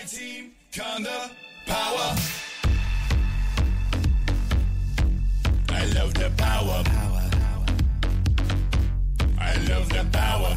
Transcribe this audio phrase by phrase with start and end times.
[0.00, 1.30] My team, kinda
[1.66, 2.16] power.
[5.68, 6.82] I love the power.
[9.38, 10.56] I love the power.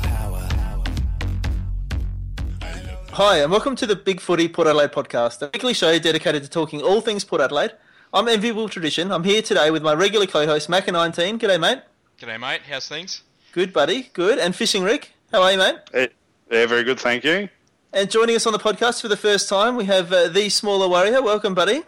[3.11, 6.49] Hi, and welcome to the Big Footy Port Adelaide podcast, a weekly show dedicated to
[6.49, 7.73] talking all things Port Adelaide.
[8.13, 9.11] I'm Enviable Tradition.
[9.11, 11.37] I'm here today with my regular co-host, Macca19.
[11.37, 11.79] G'day, mate.
[12.17, 12.61] G'day, mate.
[12.69, 13.23] How's things?
[13.51, 14.09] Good, buddy.
[14.13, 14.39] Good.
[14.39, 15.11] And Fishing Rick.
[15.33, 15.75] How are you, mate?
[15.93, 16.07] Eh,
[16.49, 17.49] Yeah, very good, thank you.
[17.95, 20.87] And joining us on the podcast for the first time, we have uh, the Smaller
[20.87, 21.21] Warrior.
[21.21, 21.83] Welcome, buddy.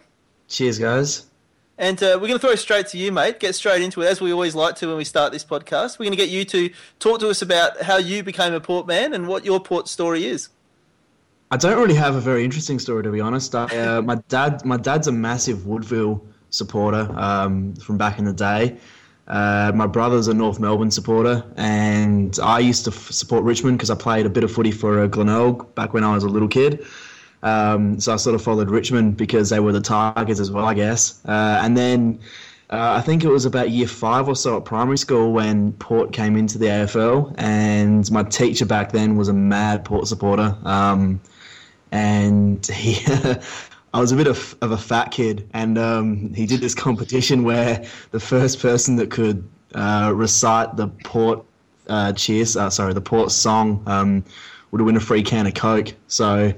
[0.46, 1.26] Cheers, guys.
[1.78, 3.40] And uh, we're going to throw it straight to you, mate.
[3.40, 5.98] Get straight into it, as we always like to when we start this podcast.
[5.98, 8.86] We're going to get you to talk to us about how you became a Port
[8.86, 10.48] man and what your Port story is.
[11.50, 13.52] I don't really have a very interesting story to be honest.
[13.56, 18.32] I, uh, my dad, my dad's a massive Woodville supporter um, from back in the
[18.32, 18.76] day.
[19.28, 23.90] Uh, my brother's a North Melbourne supporter, and I used to f- support Richmond because
[23.90, 26.48] I played a bit of footy for uh, Glenelg back when I was a little
[26.48, 26.86] kid.
[27.42, 30.74] Um, so I sort of followed Richmond because they were the Tigers as well, I
[30.74, 31.24] guess.
[31.24, 32.20] Uh, and then
[32.70, 36.12] uh, I think it was about year five or so at primary school when Port
[36.12, 40.56] came into the AFL, and my teacher back then was a mad Port supporter.
[40.64, 41.20] Um,
[41.92, 42.94] and he,
[43.96, 47.44] I was a bit of, of a fat kid, and um, he did this competition
[47.44, 51.42] where the first person that could uh, recite the Port
[51.88, 54.22] uh, cheers, uh, sorry, the Port song, um,
[54.70, 55.94] would win a free can of Coke.
[56.08, 56.52] So.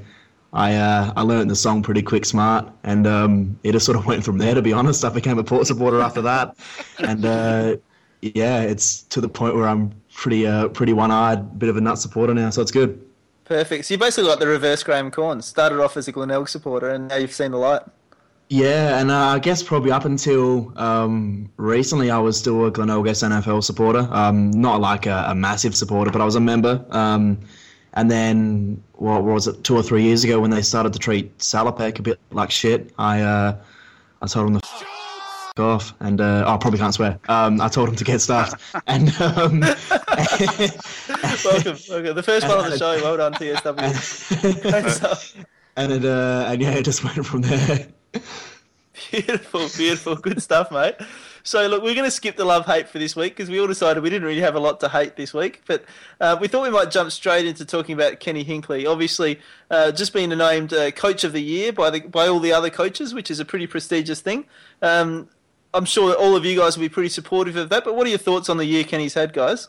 [0.51, 4.07] I uh, I learned the song pretty quick, smart, and um, it just sort of
[4.11, 4.55] went from there.
[4.55, 6.57] To be honest, I became a Port supporter after that,
[7.01, 7.77] and uh,
[8.23, 11.99] yeah, it's to the point where I'm pretty uh, pretty one-eyed, bit of a nut
[11.99, 12.49] supporter now.
[12.49, 13.08] So it's good.
[13.49, 13.87] Perfect.
[13.87, 15.45] So you're basically like the reverse Graham Cornes.
[15.45, 17.81] Started off as a Glenelg supporter, and now you've seen the light.
[18.51, 23.07] Yeah, and uh, I guess probably up until um, recently, I was still a Glenelg
[23.07, 24.07] SANFL supporter.
[24.11, 26.85] Um, not like a, a massive supporter, but I was a member.
[26.91, 27.39] Um,
[27.95, 31.39] and then, what was it, two or three years ago when they started to treat
[31.39, 33.57] Salopek a bit like shit, I uh,
[34.21, 34.98] I told them the.
[35.59, 37.19] Off, and uh, oh, I probably can't swear.
[37.29, 39.61] Um, I told him to get stuffed, and um,
[41.45, 42.15] welcome, welcome.
[42.15, 43.01] The first one on the show.
[43.03, 45.45] Well done, TSW.
[45.77, 47.87] And it uh, and yeah, it just went from there.
[49.11, 50.97] Beautiful, beautiful, good stuff, mate.
[51.45, 53.67] So look, we're going to skip the love hate for this week because we all
[53.67, 55.63] decided we didn't really have a lot to hate this week.
[55.67, 55.85] But
[56.21, 58.87] uh, we thought we might jump straight into talking about Kenny Hinkley.
[58.87, 62.53] Obviously, uh, just being named uh, Coach of the Year by the by all the
[62.53, 64.45] other coaches, which is a pretty prestigious thing.
[64.83, 65.29] Um,
[65.75, 67.85] I'm sure that all of you guys will be pretty supportive of that.
[67.85, 69.69] But what are your thoughts on the year Kenny's had, guys?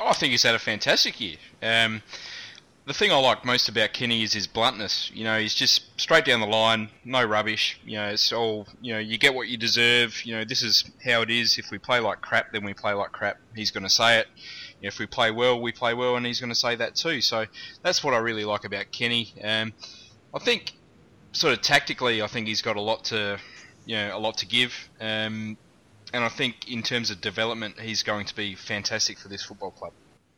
[0.00, 1.36] Oh, I think he's had a fantastic year.
[1.62, 2.02] Um,
[2.86, 5.10] the thing I like most about Kenny is his bluntness.
[5.12, 7.80] You know, he's just straight down the line, no rubbish.
[7.84, 9.00] You know, it's all you know.
[9.00, 10.24] You get what you deserve.
[10.24, 11.58] You know, this is how it is.
[11.58, 13.38] If we play like crap, then we play like crap.
[13.56, 14.28] He's going to say it.
[14.82, 17.20] If we play well, we play well, and he's going to say that too.
[17.20, 17.46] So
[17.82, 19.34] that's what I really like about Kenny.
[19.42, 19.72] Um,
[20.32, 20.74] I think,
[21.32, 23.38] sort of tactically, I think he's got a lot to,
[23.86, 24.74] you know, a lot to give.
[25.00, 25.56] Um,
[26.12, 29.70] and I think in terms of development, he's going to be fantastic for this football
[29.70, 29.92] club.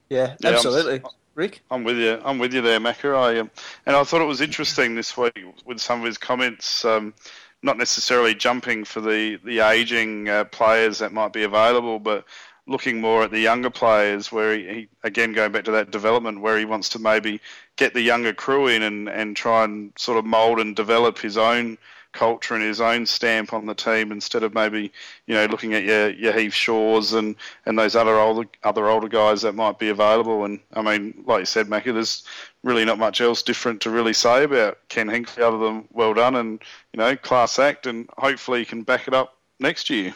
[0.09, 1.03] Yeah, Yeah, I'm- absolutely.
[1.35, 1.61] Rick?
[1.71, 2.21] I'm with you.
[2.25, 3.15] I'm with you there, Macca.
[3.17, 3.51] I um,
[3.87, 6.85] and I thought it was interesting this week with some of his comments.
[6.85, 7.15] Um,
[7.63, 12.25] not necessarily jumping for the the aging uh, players that might be available, but
[12.67, 14.33] looking more at the younger players.
[14.33, 17.41] Where he, he again going back to that development, where he wants to maybe
[17.77, 21.37] get the younger crew in and and try and sort of mould and develop his
[21.39, 21.79] own
[22.13, 24.91] culture and his own stamp on the team instead of maybe
[25.27, 27.37] you know looking at your your Heath Shaws and
[27.67, 30.45] and those other older other older guys that might be available.
[30.45, 32.23] And I mean, like you said, Mackie, there's
[32.65, 36.35] really not much else different to really say about Ken Hinkley other than well done
[36.37, 36.61] and
[36.93, 40.15] you know class act, and hopefully he can back it up next year.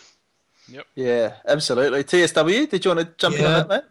[0.68, 0.86] Yep.
[0.94, 2.04] Yeah, absolutely.
[2.04, 3.58] TSW, did you want to jump in on Yeah.
[3.58, 3.82] that, mate?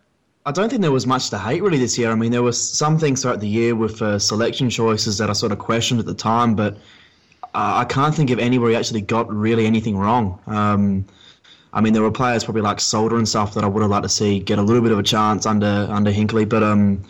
[0.46, 2.10] I don't think there was much to hate really this year.
[2.10, 5.34] I mean, there was some things throughout the year with uh, selection choices that I
[5.34, 6.78] sort of questioned at the time, but
[7.54, 10.40] I can't think of anywhere he actually got really anything wrong.
[10.48, 11.06] Um,
[11.74, 14.04] I mean, there were players probably like Salter and stuff that I would have liked
[14.04, 17.04] to see get a little bit of a chance under under Hinkley, but um,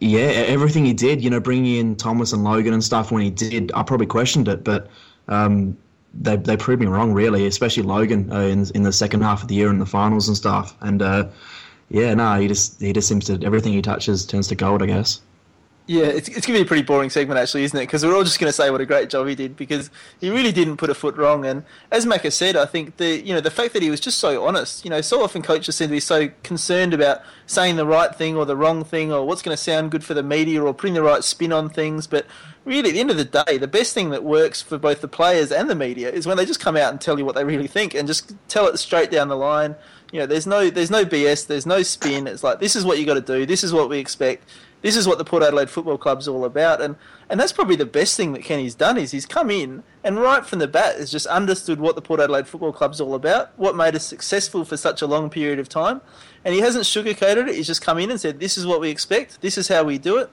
[0.00, 3.30] yeah, everything he did, you know, bringing in Thomas and Logan and stuff when he
[3.30, 4.88] did, I probably questioned it, but
[5.28, 5.76] um,
[6.14, 9.48] they they proved me wrong really, especially Logan uh, in in the second half of
[9.48, 11.02] the year in the finals and stuff, and.
[11.02, 11.28] Uh,
[11.92, 14.86] yeah, no, he just he just seems to everything he touches turns to gold, I
[14.86, 15.20] guess.
[15.86, 17.82] Yeah, it's, it's going to be a pretty boring segment, actually, isn't it?
[17.82, 19.90] Because we're all just going to say what a great job he did because
[20.20, 21.44] he really didn't put a foot wrong.
[21.44, 24.18] And as Macca said, I think the you know the fact that he was just
[24.18, 24.84] so honest.
[24.84, 28.36] You know, so often coaches seem to be so concerned about saying the right thing
[28.36, 30.94] or the wrong thing or what's going to sound good for the media or putting
[30.94, 32.06] the right spin on things.
[32.06, 32.26] But
[32.64, 35.08] really, at the end of the day, the best thing that works for both the
[35.08, 37.44] players and the media is when they just come out and tell you what they
[37.44, 39.74] really think and just tell it straight down the line.
[40.12, 42.28] You know, there's no there's no BS, there's no spin.
[42.28, 43.46] It's like this is what you got to do.
[43.46, 44.48] This is what we expect.
[44.82, 46.96] This is what the Port Adelaide Football Club's all about, and
[47.30, 50.44] and that's probably the best thing that Kenny's done is he's come in and right
[50.44, 53.74] from the bat has just understood what the Port Adelaide Football Club's all about, what
[53.74, 56.00] made us successful for such a long period of time,
[56.44, 57.54] and he hasn't sugarcoated it.
[57.54, 59.40] He's just come in and said, "This is what we expect.
[59.40, 60.30] This is how we do it."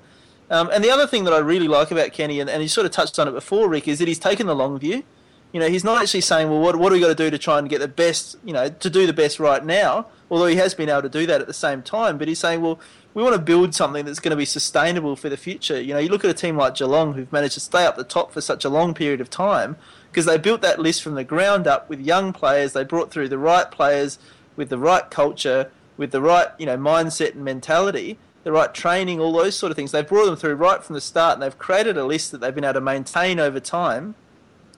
[0.50, 2.86] Um, and the other thing that I really like about Kenny, and, and he sort
[2.86, 5.04] of touched on it before, Rick, is that he's taken the long view.
[5.52, 7.38] You know, he's not actually saying, well, what, what do we got to do to
[7.38, 10.58] try and get the best, you know, to do the best right now, although he
[10.58, 12.18] has been able to do that at the same time.
[12.18, 12.80] But he's saying, well,
[13.14, 15.82] we want to build something that's going to be sustainable for the future.
[15.82, 18.04] You know, you look at a team like Geelong who've managed to stay up the
[18.04, 19.76] top for such a long period of time
[20.12, 22.74] because they built that list from the ground up with young players.
[22.74, 24.20] They brought through the right players
[24.56, 29.20] with the right culture, with the right, you know, mindset and mentality the right training,
[29.20, 29.92] all those sort of things.
[29.92, 32.56] They've brought them through right from the start, and they've created a list that they've
[32.56, 34.16] been able to maintain over time,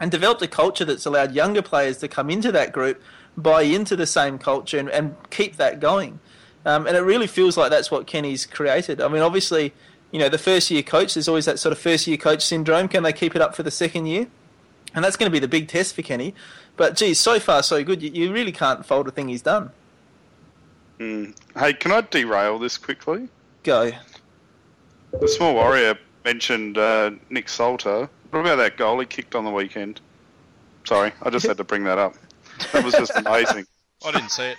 [0.02, 3.02] and developed a culture that's allowed younger players to come into that group,
[3.38, 6.20] buy into the same culture, and, and keep that going.
[6.66, 9.00] Um, and it really feels like that's what Kenny's created.
[9.00, 9.74] I mean, obviously,
[10.12, 12.88] you know, the first year coach, there's always that sort of first year coach syndrome.
[12.88, 14.28] Can they keep it up for the second year?
[14.94, 16.34] And that's going to be the big test for Kenny.
[16.78, 18.02] But geez, so far so good.
[18.02, 19.70] You, you really can't fault a thing he's done.
[21.00, 21.36] Mm.
[21.56, 23.30] Hey, can I derail this quickly?
[23.64, 23.92] Go.
[25.20, 28.10] The small warrior mentioned uh, Nick Salter.
[28.32, 30.02] What about that goal he kicked on the weekend?
[30.86, 32.16] Sorry, I just had to bring that up.
[32.74, 33.66] That was just amazing.
[34.06, 34.58] I didn't see it.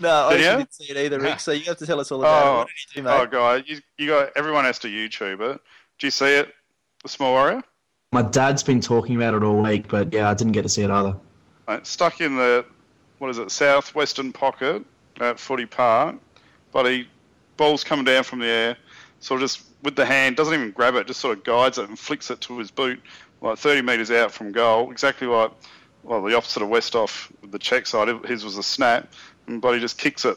[0.00, 0.56] No, I Did actually you?
[0.56, 1.38] didn't see it either, Rick.
[1.38, 2.48] So you have to tell us all about it.
[2.48, 3.12] Oh, What did he do, mate?
[3.20, 5.60] oh, guy, you, you got everyone has to YouTube it.
[6.00, 6.52] Do you see it?
[7.04, 7.62] The small warrior.
[8.10, 10.82] My dad's been talking about it all week, but yeah, I didn't get to see
[10.82, 11.16] it either.
[11.68, 12.64] Right, stuck in the
[13.18, 14.84] what is it southwestern pocket
[15.20, 16.16] at Footy Park,
[16.72, 17.06] but he
[17.56, 18.76] ball's coming down from the air,
[19.20, 21.88] sort of just with the hand doesn't even grab it, just sort of guides it
[21.88, 23.00] and flicks it to his boot,
[23.40, 25.50] like 30 metres out from goal, exactly like
[26.04, 28.08] well the opposite of Westhoff with the check side.
[28.24, 29.12] His was a snap,
[29.46, 30.36] and but he just kicks it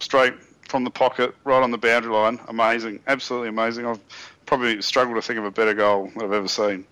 [0.00, 0.34] straight
[0.68, 2.40] from the pocket right on the boundary line.
[2.48, 3.86] Amazing, absolutely amazing.
[3.86, 4.00] I've
[4.46, 6.86] probably struggled to think of a better goal that I've ever seen.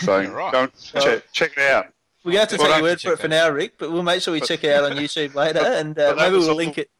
[0.00, 0.52] So Yeah, right.
[0.52, 0.72] go and
[1.02, 1.86] check, check it out.
[2.24, 3.48] We're going to have to Well, take I your word for it check for now,
[3.50, 6.14] Rick, but we'll make sure we But- check it out on YouTube later and uh,
[6.14, 6.90] But maybe we'll link it.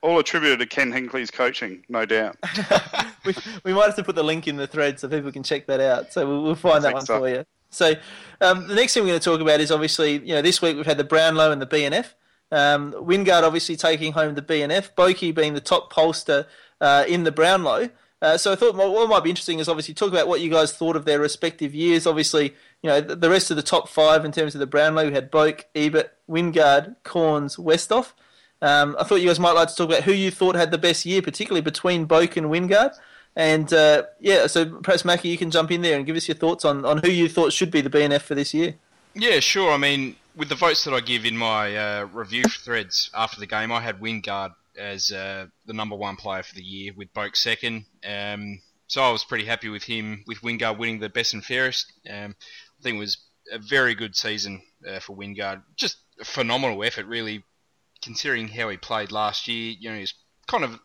[0.00, 2.36] All attributed to Ken Hinkley's coaching, no doubt.
[3.24, 3.34] we,
[3.64, 5.80] we might have to put the link in the thread so people can check that
[5.80, 6.12] out.
[6.12, 7.18] So we'll, we'll find that one so.
[7.18, 7.44] for you.
[7.70, 7.94] So
[8.40, 10.76] um, the next thing we're going to talk about is obviously, you know, this week
[10.76, 12.14] we've had the Brownlow and the BNF.
[12.50, 16.46] Um, Wingard obviously taking home the BNF, Boki being the top pollster
[16.80, 17.90] uh, in the Brownlow.
[18.20, 20.72] Uh, so I thought what might be interesting is obviously talk about what you guys
[20.72, 22.06] thought of their respective years.
[22.06, 25.06] Obviously, you know, the, the rest of the top five in terms of the Brownlow,
[25.06, 28.12] we had Boak, Ebert, Wingard, Cornes, Westhoff.
[28.60, 30.78] Um, I thought you guys might like to talk about who you thought had the
[30.78, 32.96] best year, particularly between Boak and Wingard.
[33.36, 36.36] And uh, yeah, so perhaps Mackie, you can jump in there and give us your
[36.36, 38.74] thoughts on, on who you thought should be the BNF for this year.
[39.14, 39.72] Yeah, sure.
[39.72, 43.46] I mean, with the votes that I give in my uh, review threads after the
[43.46, 47.36] game, I had Wingard as uh, the number one player for the year, with Boak
[47.36, 47.84] second.
[48.08, 51.92] Um, so I was pretty happy with him, with Wingard winning the best and fairest.
[52.08, 52.34] Um,
[52.78, 53.18] I think it was
[53.52, 55.62] a very good season uh, for Wingard.
[55.76, 57.44] Just a phenomenal effort, really,
[58.08, 59.76] considering how he played last year.
[59.78, 60.14] You know, he's
[60.46, 60.80] kind of,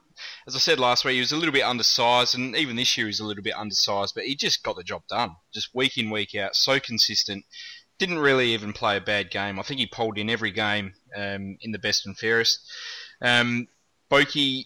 [0.46, 3.08] as I said last week, he was a little bit undersized, and even this year
[3.08, 5.38] he's a little bit undersized, but he just got the job done.
[5.54, 7.46] Just week in, week out, so consistent
[7.98, 9.58] didn't really even play a bad game.
[9.58, 12.60] I think he pulled in every game um, in the best and fairest.
[13.22, 13.70] Um,
[14.12, 14.66] Boki,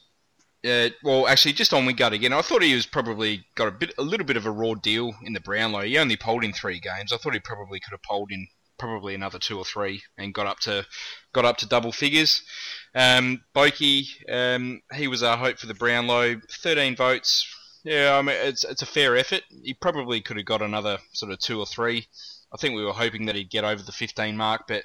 [0.66, 3.94] uh, well, actually, just on Wingard again, I thought he was probably got a bit,
[4.00, 5.82] a little bit of a raw deal in the Brownlow.
[5.82, 7.14] He only polled in three games.
[7.14, 8.48] I thought he probably could have polled in
[8.78, 10.86] probably another two or three and got up to
[11.34, 12.42] got up to double figures.
[12.96, 16.42] Um, Boki, um, he was our hope for the Brownlow.
[16.62, 17.46] 13 votes.
[17.84, 19.44] Yeah, I mean it's it's a fair effort.
[19.64, 22.08] He probably could have got another sort of two or three.
[22.54, 24.84] I think we were hoping that he'd get over the 15 mark, but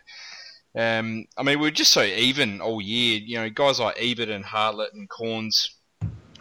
[0.77, 3.19] um, I mean we were just so even all year.
[3.19, 5.71] You know, guys like Ebert and Hartlett and Cornes,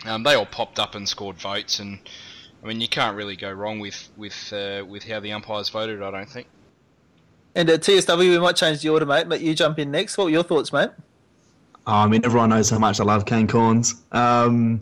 [0.06, 2.00] um, they all popped up and scored votes, and
[2.64, 6.04] I mean you can't really go wrong with with uh, with how the umpires voted.
[6.04, 6.48] I don't think.
[7.56, 9.28] And at TSW, we might change the order, mate.
[9.28, 10.18] Let you jump in next.
[10.18, 10.90] What were your thoughts, mate?
[11.88, 13.96] Oh, I mean, everyone knows how much I love Kane Cornes.
[14.14, 14.82] Um,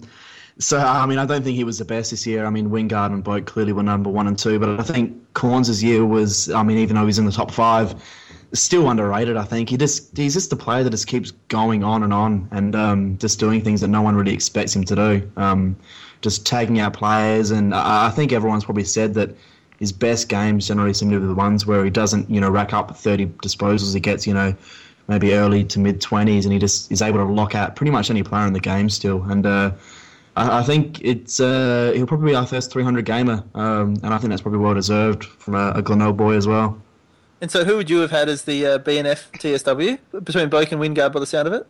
[0.59, 2.45] so, I mean, I don't think he was the best this year.
[2.45, 5.81] I mean, Wingard and Boak clearly were number one and two, but I think Cornes'
[5.81, 7.95] year was, I mean, even though he's in the top five,
[8.53, 9.69] still underrated, I think.
[9.69, 13.17] He just He's just a player that just keeps going on and on and um,
[13.17, 15.31] just doing things that no one really expects him to do.
[15.37, 15.77] Um,
[16.21, 19.35] just tagging out players, and I, I think everyone's probably said that
[19.79, 22.73] his best games generally seem to be the ones where he doesn't, you know, rack
[22.73, 23.93] up 30 disposals.
[23.93, 24.53] He gets, you know,
[25.07, 28.09] maybe early to mid 20s, and he just is able to lock out pretty much
[28.09, 29.23] any player in the game still.
[29.23, 29.71] And uh,
[30.35, 34.17] I, I think it's uh, he'll probably be our first 300 gamer, um, and I
[34.17, 36.81] think that's probably well deserved from a, a Glenelg boy as well.
[37.41, 40.81] And so, who would you have had as the uh, BNF TSW between Boak and
[40.81, 41.65] Wingard by the sound of it?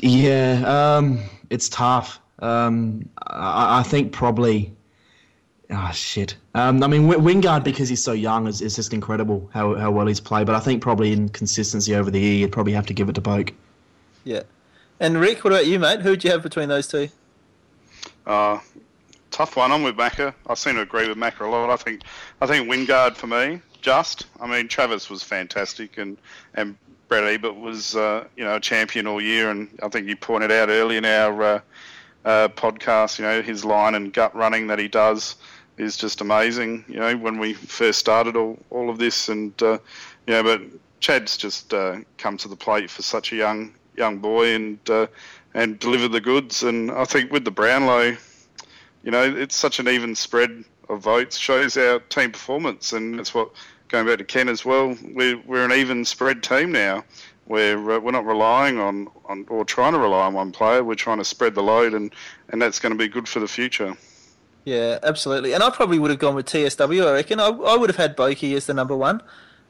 [0.00, 2.20] Yeah, um, it's tough.
[2.40, 4.75] Um, I, I think probably.
[5.70, 6.36] Ah, shit.
[6.54, 9.90] Um, I mean, W- Wingard because he's so young is, is just incredible how, how
[9.90, 10.46] well he's played.
[10.46, 13.14] But I think probably in consistency over the year, you'd probably have to give it
[13.14, 13.52] to Boak.
[14.24, 14.42] Yeah.
[15.00, 16.00] And Rick, what about you, mate?
[16.00, 17.08] Who would you have between those two?
[18.26, 18.60] Uh,
[19.30, 19.72] tough one.
[19.72, 20.34] I'm with Macca.
[20.46, 21.68] I seem to agree with Macca a lot.
[21.68, 22.02] I think
[22.40, 23.60] I think Wingard for me.
[23.82, 24.26] Just.
[24.40, 26.16] I mean, Travis was fantastic, and
[26.54, 26.76] and
[27.08, 30.50] Brett Ebert was uh, you know a champion all year, and I think you pointed
[30.50, 31.60] out early in our uh,
[32.24, 35.36] uh, podcast, you know, his line and gut running that he does
[35.78, 36.84] is just amazing.
[36.88, 39.78] You know, when we first started all, all of this, and uh,
[40.26, 40.62] you know, but
[41.00, 45.06] Chad's just uh, come to the plate for such a young young boy and uh,
[45.54, 46.62] and delivered the goods.
[46.62, 48.16] And I think with the Brownlow,
[49.02, 53.34] you know, it's such an even spread of votes shows our team performance, and that's
[53.34, 53.50] what
[53.88, 54.96] going back to Ken as well.
[55.14, 57.04] We're we're an even spread team now.
[57.46, 60.82] We're uh, we're not relying on, on or trying to rely on one player.
[60.82, 62.12] We're trying to spread the load, and,
[62.48, 63.96] and that's going to be good for the future.
[64.66, 65.52] Yeah, absolutely.
[65.54, 67.06] And I probably would have gone with TSW.
[67.06, 69.22] I reckon I, I would have had Boki as the number one.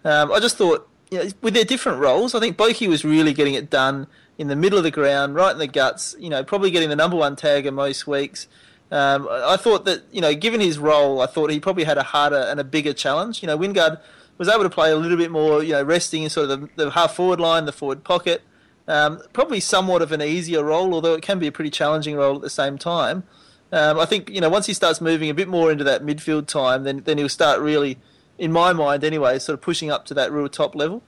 [0.05, 3.35] Um, I just thought, you know, with their different roles, I think Boki was really
[3.35, 4.07] getting it done
[4.39, 6.17] in the middle of the ground, right in the guts.
[6.19, 8.49] You know, probably getting the number one tag in most weeks.
[8.91, 12.03] Um, I thought that, you know, given his role, I thought he probably had a
[12.03, 13.43] harder and a bigger challenge.
[13.43, 14.01] You know, Wingard
[14.39, 16.85] was able to play a little bit more, you know, resting in sort of the,
[16.85, 18.41] the half forward line, the forward pocket.
[18.89, 22.37] Um, probably somewhat of an easier role, although it can be a pretty challenging role
[22.37, 23.25] at the same time.
[23.73, 26.47] Um, I think you know once he starts moving a bit more into that midfield
[26.47, 27.99] time, then then he'll start really,
[28.39, 31.03] in my mind anyway, sort of pushing up to that real top level.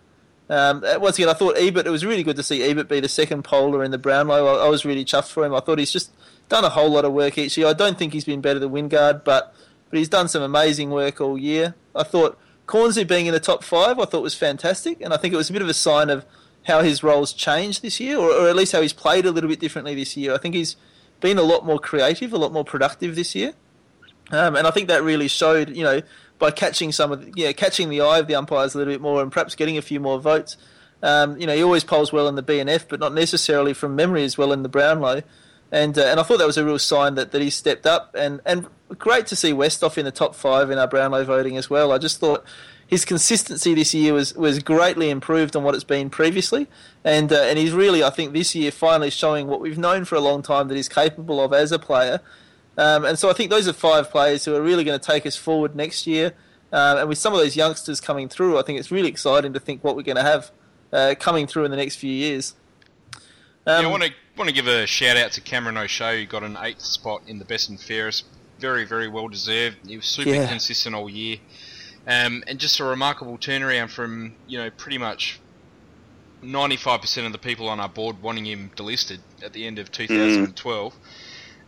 [0.51, 1.87] Um, once again, I thought Ebert.
[1.87, 4.47] It was really good to see Ebert be the second polar in the Brownlow.
[4.47, 5.55] I, I was really chuffed for him.
[5.55, 6.11] I thought he's just
[6.49, 7.67] done a whole lot of work each year.
[7.67, 9.55] I don't think he's been better than Wingard, but
[9.91, 11.75] but he's done some amazing work all year.
[11.95, 15.33] I thought Cornsey being in the top five, I thought was fantastic, and I think
[15.33, 16.25] it was a bit of a sign of
[16.67, 19.49] how his roles changed this year, or, or at least how he's played a little
[19.49, 20.35] bit differently this year.
[20.35, 20.77] I think he's
[21.21, 23.55] been a lot more creative, a lot more productive this year,
[24.31, 26.03] um, and I think that really showed, you know,
[26.39, 29.01] by catching some of, the, yeah, catching the eye of the umpires a little bit
[29.01, 30.57] more, and perhaps getting a few more votes.
[31.03, 34.25] Um, you know, he always polls well in the BNF, but not necessarily from memory
[34.25, 35.23] as well in the Brownlow.
[35.71, 38.15] And uh, and I thought that was a real sign that, that he stepped up,
[38.19, 38.67] and, and
[38.99, 41.93] great to see Westhoff in the top five in our Brownlow voting as well.
[41.93, 42.45] I just thought
[42.89, 46.67] his consistency this year was, was greatly improved on what it's been previously,
[47.05, 50.17] and uh, and he's really I think this year finally showing what we've known for
[50.17, 52.21] a long time that he's capable of as a player.
[52.77, 55.27] Um, and so I think those are five players who are really going to take
[55.27, 56.33] us forward next year.
[56.73, 59.61] Um, and with some of those youngsters coming through, I think it's really exciting to
[59.61, 60.51] think what we're going to have
[60.93, 62.55] uh, coming through in the next few years.
[63.67, 66.27] Um, yeah, I want to want to give a shout out to Cameron O'Shea, who
[66.27, 68.25] got an eighth spot in the best and fairest.
[68.61, 69.77] Very, very well deserved.
[69.87, 70.49] He was super Yeah.
[70.49, 71.39] consistent all year,
[72.09, 75.41] um, and just a remarkable turnaround from you know pretty much
[76.43, 79.79] ninety five percent of the people on our board wanting him delisted at the end
[79.79, 80.93] of 2012,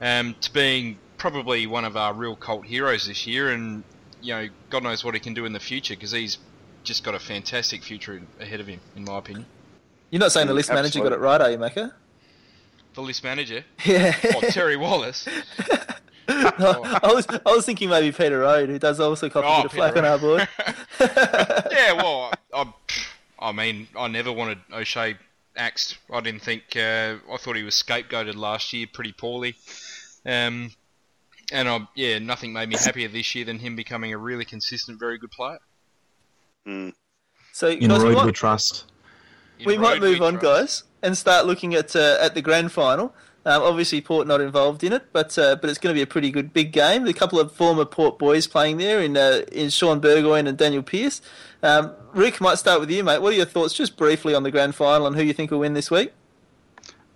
[0.00, 3.84] um, to being probably one of our real cult heroes this year, and
[4.20, 6.38] you know God knows what he can do in the future because he's
[6.84, 9.46] just got a fantastic future ahead of him, in my opinion.
[10.10, 11.92] You're not saying the Mm, list manager got it right, are you, Macca?
[12.94, 14.16] The list manager, Yeah.
[14.34, 15.28] oh Terry Wallace.
[17.02, 19.66] I was I was thinking maybe Peter Rohde, who does also copy Oh, a bit
[19.66, 20.48] of flack on our board.
[21.00, 22.72] yeah, well, I,
[23.38, 25.16] I mean, I never wanted O'Shea
[25.56, 25.98] axed.
[26.12, 26.62] I didn't think.
[26.76, 29.56] Uh, I thought he was scapegoated last year pretty poorly.
[30.24, 30.72] Um,
[31.52, 35.00] and I, yeah, nothing made me happier this year than him becoming a really consistent,
[35.00, 35.58] very good player.
[36.66, 36.92] Mm.
[37.52, 38.84] So In guys, we Royd we might, trust.
[39.58, 40.44] In we might move we on, trust.
[40.44, 43.12] guys, and start looking at uh, at the grand final.
[43.46, 46.06] Um, obviously, Port not involved in it, but uh, but it's going to be a
[46.06, 47.06] pretty good big game.
[47.06, 50.82] A couple of former Port boys playing there in uh, in Shaun Burgoyne and Daniel
[50.82, 51.22] Pearce.
[51.62, 53.22] Um, Rick, might start with you, mate.
[53.22, 55.60] What are your thoughts, just briefly, on the grand final and who you think will
[55.60, 56.12] win this week?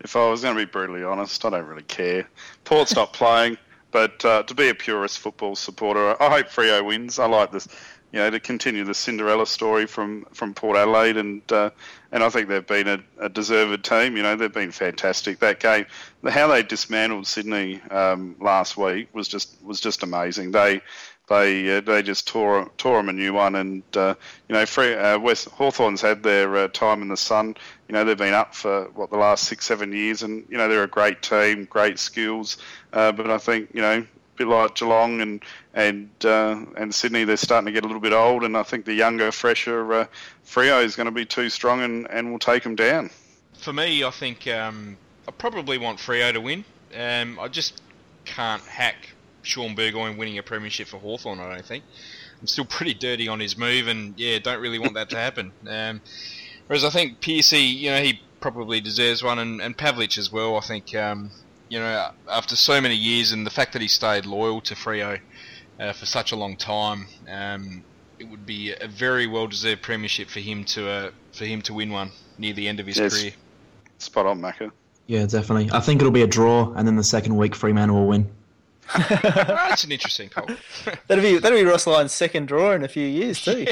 [0.01, 2.29] If I was going to be brutally honest, I don't really care.
[2.65, 3.59] Port's not playing,
[3.91, 7.19] but uh, to be a purist football supporter, I hope Freo wins.
[7.19, 7.69] I like this,
[8.15, 11.71] you know, to continue the Cinderella story from, from Port Adelaide, and uh,
[12.13, 14.17] and I think they've been a, a deserved team.
[14.17, 15.41] You know, they've been fantastic.
[15.41, 15.87] That game,
[16.25, 20.53] how they dismantled Sydney um, last week was just was just amazing.
[20.53, 20.81] They
[21.29, 24.15] they uh, they just tore tore them a new one, and uh,
[24.49, 27.57] you know, Free, uh, West Hawthorn's had their uh, time in the sun.
[27.89, 30.69] You know, they've been up for what the last six seven years, and you know
[30.69, 32.59] they're a great team, great skills.
[32.93, 34.07] Uh, but I think you know,
[34.37, 38.13] bit like Geelong and and uh, and Sydney, they're starting to get a little bit
[38.13, 40.07] old, and I think the younger, fresher uh,
[40.47, 43.11] Freo is going to be too strong, and and will take them down.
[43.55, 46.65] For me, I think um, I probably want Freo to win.
[46.97, 47.81] Um, I just
[48.25, 49.11] can't hack
[49.43, 51.41] Shaun Burgoyne winning a premiership for Hawthorn.
[51.41, 51.85] I don't think.
[52.41, 55.53] I'm still pretty dirty on his move, and yeah, don't really want that to happen.
[55.67, 56.01] Um,
[56.67, 60.57] whereas I think Piercy, you know, he probably deserves one, and, and Pavlich as well.
[60.57, 61.31] I think, um,
[61.69, 65.19] you know, after so many years, and the fact that he stayed loyal to Freo
[65.81, 67.83] uh, for such a long time, um,
[68.19, 71.91] it would be a very well-deserved premiership for him to uh, for him to win
[71.91, 73.19] one near the end of his Yes.
[73.21, 73.33] career.
[73.99, 74.71] Spot on, Macca.
[75.07, 75.71] Yeah, definitely.
[75.73, 78.31] I think it'll be a draw, and then the second week Fremantle will win.
[78.99, 80.47] That's an interesting call.
[81.09, 83.67] That'll be that'll be Ross Lyon's second draw in a few years too.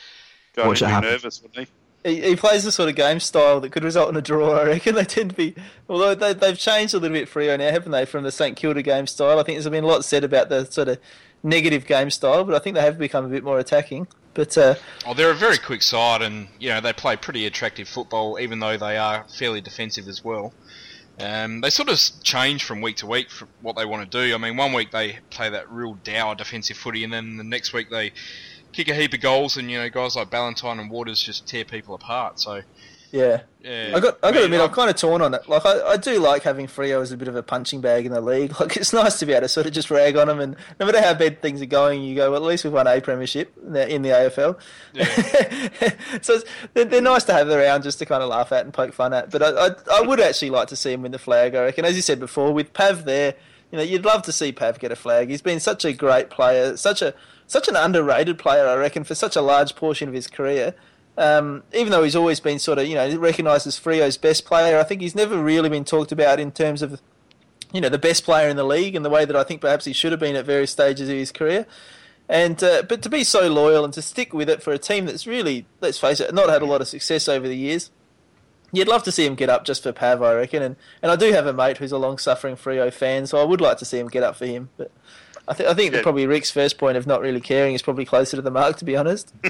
[0.56, 1.10] God, Watch he'd it be happen.
[1.10, 1.74] nervous, wouldn't he?
[2.04, 4.58] He, he plays the sort of game style that could result in a draw.
[4.58, 5.54] I reckon they tend to be,
[5.88, 8.82] although they, they've changed a little bit Freo now, haven't they, from the St Kilda
[8.82, 9.38] game style?
[9.38, 10.98] I think there's been a lot said about the sort of
[11.42, 14.06] negative game style, but I think they have become a bit more attacking.
[14.34, 14.74] But uh,
[15.06, 18.58] Oh, they're a very quick side, and you know they play pretty attractive football, even
[18.60, 20.52] though they are fairly defensive as well.
[21.20, 23.30] Um, they sort of change from week to week
[23.60, 24.34] what they want to do.
[24.34, 27.72] I mean, one week they play that real dour defensive footy, and then the next
[27.72, 28.12] week they
[28.74, 31.64] kick a heap of goals, and you know guys like Ballantyne and Walters just tear
[31.64, 32.40] people apart.
[32.40, 32.62] So
[33.14, 35.48] yeah, yeah, I got I got to admit I'm kind of torn on it.
[35.48, 38.12] Like I, I do like having Freo as a bit of a punching bag in
[38.12, 38.52] the league.
[38.60, 40.86] Like it's nice to be able to sort of just rag on them, and no
[40.86, 42.42] matter how bad things are going, you go well.
[42.42, 44.58] At least we've won a premiership in the, in the AFL.
[46.24, 48.74] so it's, they're, they're nice to have around just to kind of laugh at and
[48.74, 49.30] poke fun at.
[49.30, 51.54] But I, I I would actually like to see him win the flag.
[51.54, 53.34] I reckon, as you said before, with Pav there,
[53.70, 55.30] you know, you'd love to see Pav get a flag.
[55.30, 57.14] He's been such a great player, such a
[57.46, 60.74] such an underrated player, I reckon, for such a large portion of his career.
[61.16, 64.78] Um, even though he's always been sort of, you know, recognised as Freo's best player,
[64.78, 67.00] I think he's never really been talked about in terms of,
[67.72, 69.84] you know, the best player in the league and the way that I think perhaps
[69.84, 71.66] he should have been at various stages of his career.
[72.28, 75.06] And uh, but to be so loyal and to stick with it for a team
[75.06, 77.90] that's really, let's face it, not had a lot of success over the years.
[78.72, 81.16] You'd love to see him get up just for Pav, I reckon, and, and I
[81.16, 84.00] do have a mate who's a long-suffering Freo fan, so I would like to see
[84.00, 84.70] him get up for him.
[84.76, 84.90] But
[85.46, 86.02] I, th- I think Yeah.
[86.02, 88.84] probably Rick's first point of not really caring is probably closer to the mark, to
[88.84, 89.32] be honest.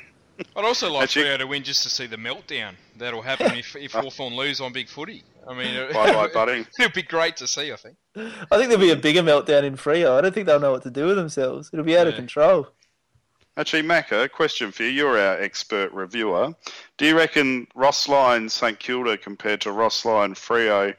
[0.57, 3.77] I'd also like Actually- Freo to win just to see the meltdown that'll happen if
[3.77, 5.23] if Hawthorn lose on big footy.
[5.49, 6.67] I mean, it, Bye bye, buddy.
[6.81, 7.71] it'll be great to see.
[7.73, 7.97] I think.
[8.17, 10.17] I think there'll be a bigger meltdown in Freo.
[10.17, 11.71] I don't think they'll know what to do with themselves.
[11.73, 12.69] It'll be out of control.
[13.57, 14.89] Actually, Macca, a question for you.
[14.89, 16.53] You're our expert reviewer.
[16.99, 20.93] Do you reckon Ross Lyon St Kilda compared to Ross Lyon Freo,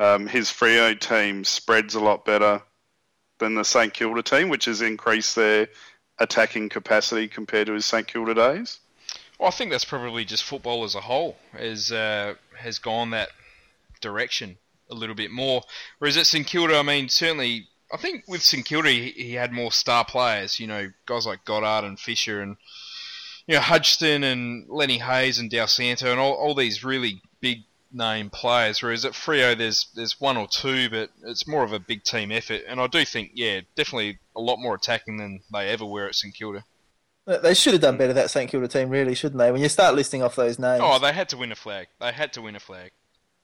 [0.00, 2.60] um, his Freo team spreads a lot better
[3.42, 5.68] than the St Kilda team, which has increased their
[6.18, 8.78] attacking capacity compared to his St Kilda days?
[9.38, 13.30] Well, I think that's probably just football as a whole has uh, has gone that
[14.00, 14.56] direction
[14.90, 15.62] a little bit more.
[15.98, 19.52] Whereas at St Kilda, I mean, certainly, I think with St Kilda, he, he had
[19.52, 20.60] more star players.
[20.60, 22.56] You know, guys like Goddard and Fisher and
[23.46, 27.64] you know Hudson and Lenny Hayes and Dal Santo and all, all these really big
[27.92, 28.82] name players.
[28.82, 32.32] Whereas at Freo, there's there's one or two, but it's more of a big team
[32.32, 32.62] effort.
[32.66, 36.14] And I do think, yeah, definitely a lot more attacking than they ever were at
[36.14, 36.64] St Kilda.
[37.24, 39.52] They should have done better, that St Kilda team, really, shouldn't they?
[39.52, 40.82] When you start listing off those names.
[40.84, 41.86] Oh, they had to win a flag.
[42.00, 42.90] They had to win a flag.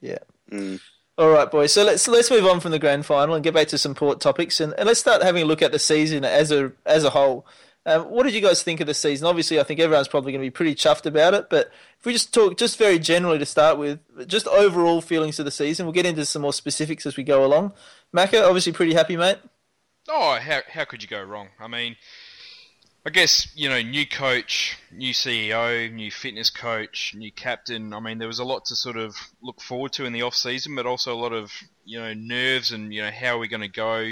[0.00, 0.18] Yeah.
[0.50, 0.80] Mm.
[1.16, 1.72] All right, boys.
[1.72, 4.20] So let's let's move on from the grand final and get back to some port
[4.20, 7.10] topics, and, and let's start having a look at the season as a as a
[7.10, 7.44] whole.
[7.86, 9.26] Um, what did you guys think of the season?
[9.26, 11.48] Obviously, I think everyone's probably going to be pretty chuffed about it.
[11.48, 15.44] But if we just talk, just very generally to start with, just overall feelings of
[15.44, 15.86] the season.
[15.86, 17.72] We'll get into some more specifics as we go along.
[18.14, 19.38] Macca, obviously pretty happy, mate.
[20.08, 21.48] Oh, how how could you go wrong?
[21.60, 21.96] I mean,
[23.06, 27.92] I guess you know, new coach, new CEO, new fitness coach, new captain.
[27.92, 30.34] I mean, there was a lot to sort of look forward to in the off
[30.34, 31.52] season, but also a lot of
[31.84, 34.10] you know nerves and you know how are we going to go?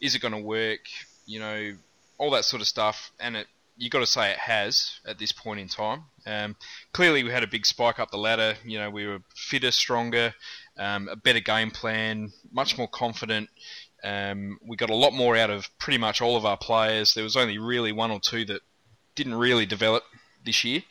[0.00, 0.80] Is it going to work?
[1.26, 1.72] You know,
[2.18, 3.12] all that sort of stuff.
[3.18, 6.04] And it, you got to say it has at this point in time.
[6.26, 6.56] Um,
[6.92, 8.56] clearly, we had a big spike up the ladder.
[8.64, 10.34] You know, we were fitter, stronger,
[10.76, 13.48] um, a better game plan, much more confident.
[14.02, 17.14] Um, we got a lot more out of pretty much all of our players.
[17.14, 18.60] There was only really one or two that
[19.14, 20.04] didn't really develop
[20.44, 20.82] this year.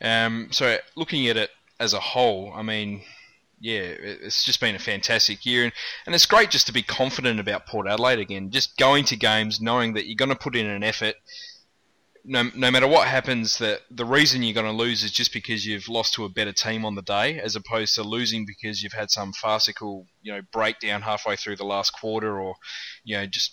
[0.00, 3.02] Um, so looking at it as a whole, I mean,
[3.62, 5.72] yeah, it's just been a fantastic year, and,
[6.04, 8.50] and it's great just to be confident about Port Adelaide again.
[8.50, 11.14] Just going to games, knowing that you're going to put in an effort.
[12.24, 15.64] No, no matter what happens, that the reason you're going to lose is just because
[15.64, 18.92] you've lost to a better team on the day, as opposed to losing because you've
[18.92, 22.56] had some farcical, you know, breakdown halfway through the last quarter, or
[23.04, 23.52] you know, just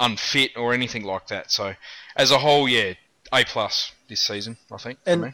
[0.00, 1.52] unfit or anything like that.
[1.52, 1.74] So,
[2.16, 2.94] as a whole, yeah,
[3.32, 4.98] A plus this season, I think.
[5.04, 5.32] For And- me.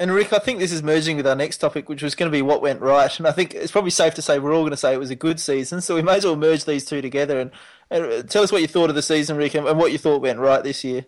[0.00, 2.36] And Rick, I think this is merging with our next topic, which was going to
[2.36, 3.18] be what went right.
[3.18, 5.10] And I think it's probably safe to say we're all going to say it was
[5.10, 5.80] a good season.
[5.80, 7.50] So we may as well merge these two together and,
[7.90, 9.98] and uh, tell us what you thought of the season, Rick, and, and what you
[9.98, 11.06] thought went right this year.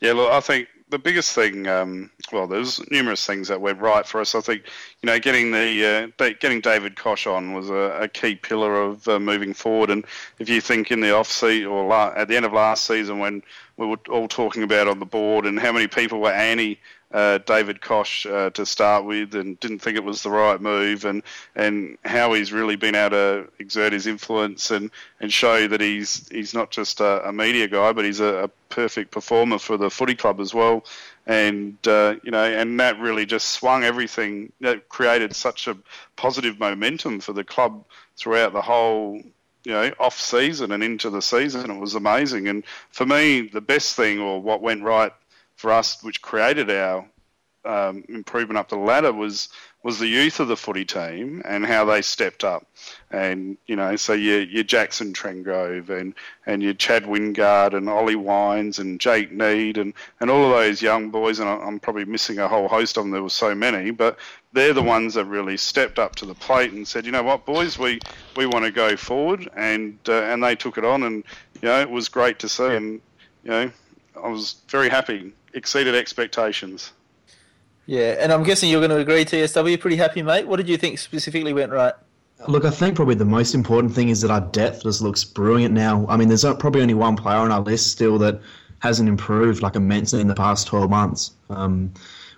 [0.00, 4.06] Yeah, look, I think the biggest thing, um, well, there's numerous things that went right
[4.06, 4.34] for us.
[4.34, 4.64] I think,
[5.00, 9.08] you know, getting the uh, getting David Koch on was a, a key pillar of
[9.08, 9.90] uh, moving forward.
[9.90, 10.04] And
[10.38, 13.18] if you think in the off season or la- at the end of last season
[13.20, 13.42] when
[13.78, 16.78] we were all talking about on the board and how many people were anti
[17.12, 21.04] uh, David Koch uh, to start with, and didn't think it was the right move,
[21.04, 21.22] and
[21.54, 26.28] and how he's really been able to exert his influence and, and show that he's
[26.28, 29.90] he's not just a, a media guy, but he's a, a, perfect performer for the
[29.90, 30.82] footy club as well.
[31.26, 34.50] And uh, you know, and that really just swung everything.
[34.60, 35.76] That created such a
[36.16, 37.84] positive momentum for the club
[38.16, 39.20] throughout the whole
[39.64, 41.70] you know, off season and into the season.
[41.70, 42.48] It was amazing.
[42.48, 45.12] And for me, the best thing or what went right
[45.62, 47.06] for us, which created our
[47.64, 49.48] um, improvement up the ladder, was
[49.84, 52.64] was the youth of the footy team and how they stepped up.
[53.10, 56.14] And, you know, so your, your Jackson Trengove and,
[56.46, 60.82] and your Chad Wingard and Ollie Wines and Jake Neade and, and all of those
[60.82, 63.90] young boys, and I'm probably missing a whole host of them, there were so many,
[63.90, 64.18] but
[64.52, 67.44] they're the ones that really stepped up to the plate and said, you know what,
[67.44, 67.98] boys, we,
[68.36, 69.50] we want to go forward.
[69.56, 71.24] And, uh, and they took it on and,
[71.60, 72.76] you know, it was great to see.
[72.76, 73.00] And,
[73.42, 73.72] you know,
[74.22, 76.92] I was very happy, exceeded expectations.
[77.86, 79.80] Yeah, and I'm guessing you're going to agree, TSW.
[79.80, 80.46] Pretty happy, mate.
[80.46, 81.94] What did you think specifically went right?
[82.48, 85.74] Look, I think probably the most important thing is that our depth just looks brilliant
[85.74, 86.06] now.
[86.08, 88.40] I mean, there's probably only one player on our list still that
[88.80, 91.32] hasn't improved like immensely in the past 12 months.
[91.50, 91.92] Um,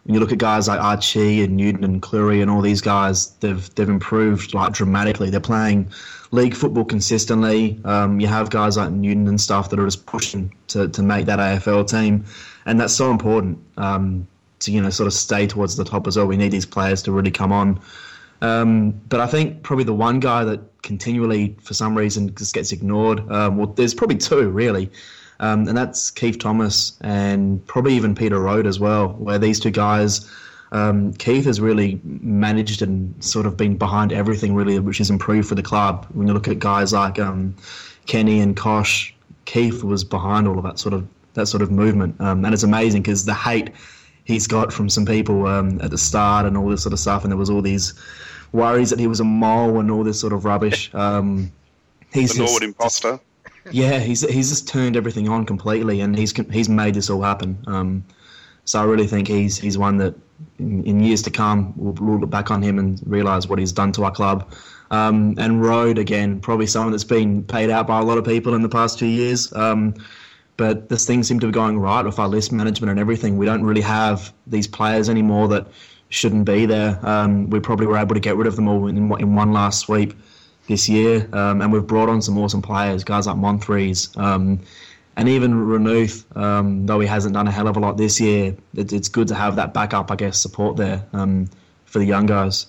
[0.04, 3.30] when you look at guys like Archie and Newton and Clurey and all these guys,
[3.40, 5.30] they've they've improved like dramatically.
[5.30, 5.90] They're playing
[6.30, 7.80] league football consistently.
[7.84, 11.26] Um, you have guys like Newton and stuff that are just pushing to, to make
[11.26, 12.24] that AFL team,
[12.66, 13.58] and that's so important.
[13.76, 14.26] Um,
[14.60, 16.26] to you know sort of stay towards the top as well.
[16.26, 17.80] We need these players to really come on.
[18.40, 22.72] Um, but I think probably the one guy that continually, for some reason, just gets
[22.72, 23.20] ignored.
[23.30, 24.90] Um, well, there's probably two really,
[25.44, 29.08] um, and that's Keith Thomas and probably even Peter Rohde as well.
[29.08, 30.26] Where these two guys,
[30.72, 35.46] um, Keith has really managed and sort of been behind everything really, which has improved
[35.46, 36.06] for the club.
[36.14, 37.54] When you look at guys like um,
[38.06, 39.12] Kenny and Koch,
[39.44, 42.62] Keith was behind all of that sort of that sort of movement, um, and it's
[42.62, 43.70] amazing because the hate
[44.24, 47.22] he's got from some people um, at the start and all this sort of stuff,
[47.22, 47.92] and there was all these
[48.52, 50.94] worries that he was a mole and all this sort of rubbish.
[50.94, 51.52] Um,
[52.14, 53.20] he's the Norwood imposter.
[53.70, 57.58] Yeah, he's he's just turned everything on completely, and he's he's made this all happen.
[57.66, 58.04] Um,
[58.64, 60.14] so I really think he's he's one that
[60.58, 63.92] in, in years to come we'll, look back on him and realise what he's done
[63.92, 64.52] to our club.
[64.90, 68.54] Um, and Rohde again, probably someone that's been paid out by a lot of people
[68.54, 69.52] in the past few years.
[69.54, 69.94] Um,
[70.56, 73.38] but this thing seemed to be going right with our list management and everything.
[73.38, 75.66] We don't really have these players anymore that
[76.10, 77.00] shouldn't be there.
[77.02, 79.80] Um, we probably were able to get rid of them all in, in one last
[79.80, 80.14] sweep
[80.66, 84.60] this year, um, and we've brought on some awesome players, guys like Monfries, um,
[85.16, 88.56] and even Renouf, um, though he hasn't done a hell of a lot this year.
[88.74, 91.48] It, it's good to have that backup, I guess, support there um,
[91.84, 92.66] for the young guys.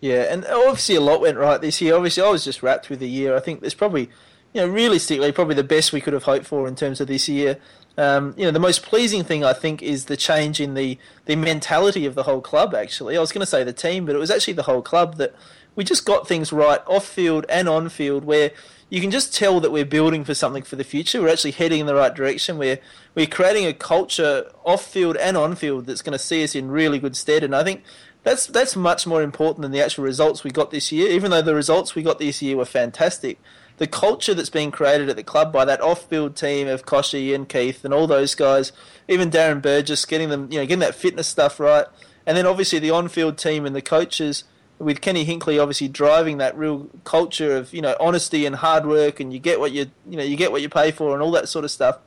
[0.00, 1.94] Yeah, and obviously a lot went right this year.
[1.94, 3.36] Obviously, I was just wrapped with the year.
[3.36, 4.08] I think there's probably
[4.52, 7.28] you know, realistically, probably the best we could have hoped for in terms of this
[7.28, 7.58] year.
[7.96, 11.36] Um, you know, the most pleasing thing I think is the change in the, the
[11.36, 12.74] mentality of the whole club.
[12.74, 15.16] Actually, I was going to say the team, but it was actually the whole club
[15.16, 15.34] that
[15.80, 18.50] we just got things right off field and on field, where
[18.90, 21.22] you can just tell that we're building for something for the future.
[21.22, 22.58] We're actually heading in the right direction.
[22.58, 22.80] We're
[23.14, 26.70] we're creating a culture off field and on field that's going to see us in
[26.70, 27.42] really good stead.
[27.42, 27.82] And I think
[28.24, 31.08] that's that's much more important than the actual results we got this year.
[31.12, 33.40] Even though the results we got this year were fantastic,
[33.78, 37.48] the culture that's being created at the club by that off-field team of Kochie and
[37.48, 38.70] Keith and all those guys,
[39.08, 41.86] even Darren Burgess, getting them, you know, getting that fitness stuff right,
[42.26, 44.44] and then obviously the on-field team and the coaches
[44.80, 49.20] with Kenny Hinkley obviously driving that real culture of you know honesty and hard work,
[49.20, 51.30] and you get what you you know you get what you pay for, and all
[51.32, 51.98] that sort of stuff.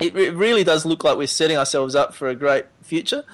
[0.00, 3.24] It, it really does look like we're setting ourselves up for a great future.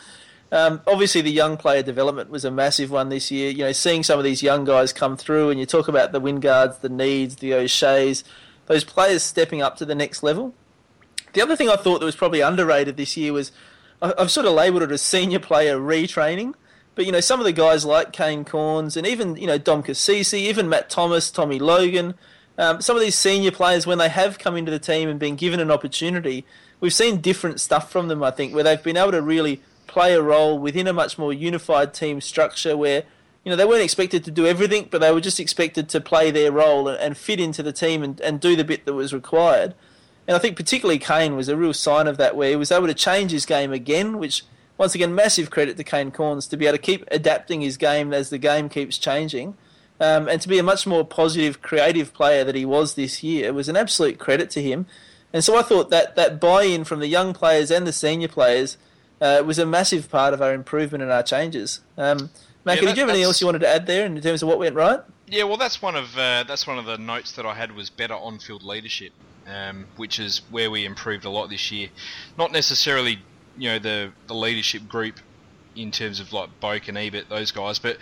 [0.53, 3.51] Um, obviously, the young player development was a massive one this year.
[3.51, 6.21] You know, seeing some of these young guys come through, and you talk about the
[6.21, 8.25] Wingards, the Neades, the O'Sheas,
[8.67, 10.55] those players stepping up to the next level.
[11.33, 13.53] The other thing I thought that was probably underrated this year was
[14.03, 16.55] I've sort of labelled it as senior player retraining.
[16.95, 19.83] But you know, some of the guys like Kane Cornes and even you know Dom
[19.83, 22.15] Cassisi, even Matt Thomas, Tommy Logan,
[22.59, 25.37] um, some of these senior players when they have come into the team and been
[25.37, 26.45] given an opportunity,
[26.81, 28.23] we've seen different stuff from them.
[28.23, 31.33] I think where they've been able to really play a role within a much more
[31.33, 33.03] unified team structure where
[33.45, 36.31] you know they weren't expected to do everything but they were just expected to play
[36.31, 39.13] their role and, and fit into the team and, and do the bit that was
[39.13, 39.75] required
[40.29, 42.87] and I think particularly Kane was a real sign of that where he was able
[42.87, 44.45] to change his game again which
[44.81, 48.15] once again massive credit to Kane Cornes to be able to keep adapting his game
[48.15, 49.57] as the game keeps changing
[50.01, 53.49] um, and to be a much more positive creative player that he was this year
[53.49, 54.87] it was an absolute credit to him
[55.33, 58.79] and so I thought that that buy-in from the young players and the senior players
[59.21, 61.81] uh, was a massive part of our improvement and our changes.
[61.97, 62.31] Um,
[62.65, 64.49] Macca, yeah, did you have anything else you wanted to add there in terms of
[64.49, 65.01] what went right?
[65.27, 67.89] Yeah, well, that's one of uh, that's one of the notes that I had was
[67.89, 69.13] better on-field leadership,
[69.47, 71.89] um, which is where we improved a lot this year.
[72.37, 73.21] Not necessarily
[73.57, 75.17] you know the the leadership group
[75.77, 77.79] in terms of like Boak and Ebert, those guys.
[77.79, 77.99] But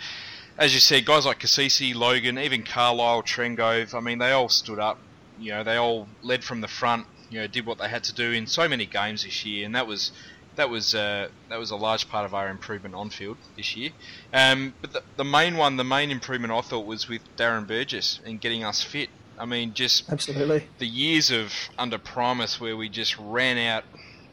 [0.57, 4.79] as you said, guys like Cassisi, Logan, even Carlile, Trengove, I mean, they all stood
[4.79, 4.99] up.
[5.39, 7.07] You know, they all led from the front.
[7.29, 9.75] You know, did what they had to do in so many games this year, and
[9.75, 10.11] that was
[10.55, 13.91] that was uh, that was a large part of our improvement on field this year.
[14.33, 18.19] Um, but the, the main one, the main improvement I thought was with Darren Burgess
[18.25, 19.09] and getting us fit.
[19.37, 20.67] I mean, just Absolutely.
[20.79, 23.85] the years of under Primus where we just ran out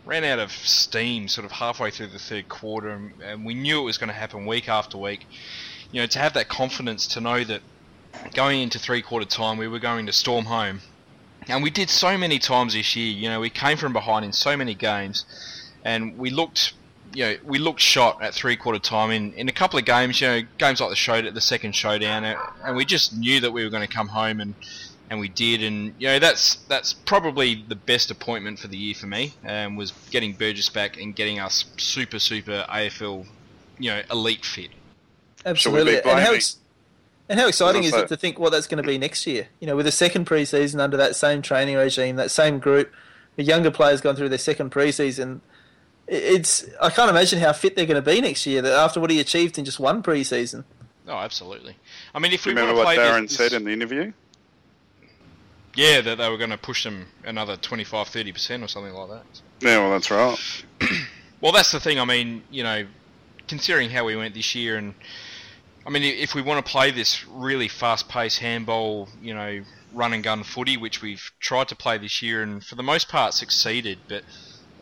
[0.06, 3.80] ran out of steam sort of halfway through the third quarter and, and we knew
[3.80, 5.26] it was going to happen week after week.
[5.92, 7.60] You know to have that confidence to know that
[8.32, 10.80] going into three quarter time we were going to storm home.
[11.48, 13.12] And we did so many times this year.
[13.12, 15.24] You know we came from behind in so many games
[15.84, 16.72] and we looked
[17.14, 20.20] you know, we looked shot at three quarter time in, in a couple of games,
[20.20, 22.24] you know, games like the show the second showdown,
[22.64, 24.54] and we just knew that we were going to come home and
[25.10, 28.94] and we did, and you know that's that's probably the best appointment for the year
[28.94, 29.32] for me.
[29.46, 33.26] Um, was getting Burgess back and getting us super super AFL,
[33.78, 34.70] you know, elite fit.
[35.44, 36.56] Absolutely, and how, ex-
[37.28, 39.48] and how exciting is it to think what that's going to be next year?
[39.60, 42.92] You know, with a second preseason under that same training regime, that same group,
[43.36, 45.40] the younger players going through their second preseason.
[46.08, 48.60] i- It's I can't imagine how fit they're going to be next year.
[48.60, 50.64] That after what he achieved in just one preseason.
[51.08, 51.76] Oh, absolutely.
[52.12, 54.12] I mean, if we Remember want to what play Darren this, said in the interview?
[55.76, 59.08] Yeah, that they were going to push them another 25, 30 percent or something like
[59.10, 59.24] that.
[59.60, 60.64] Yeah, well, that's right.
[61.38, 62.00] Well, that's the thing.
[62.00, 62.86] I mean, you know,
[63.46, 64.94] considering how we went this year, and
[65.86, 69.60] I mean, if we want to play this really fast-paced handball, you know,
[69.92, 73.08] run and gun footy, which we've tried to play this year, and for the most
[73.08, 74.24] part succeeded, but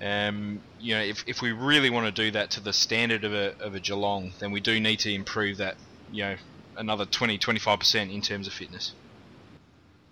[0.00, 3.32] um, you know, if, if we really want to do that to the standard of
[3.32, 5.76] a of a Geelong, then we do need to improve that,
[6.12, 6.36] you know,
[6.76, 8.92] another 20, 25 percent in terms of fitness.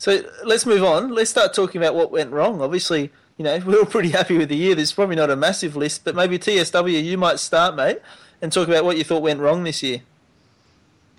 [0.03, 1.11] So let's move on.
[1.11, 2.61] Let's start talking about what went wrong.
[2.61, 4.75] Obviously, you know we were pretty happy with the year.
[4.75, 8.01] There's probably not a massive list, but maybe TSW, you might start, mate,
[8.41, 10.01] and talk about what you thought went wrong this year.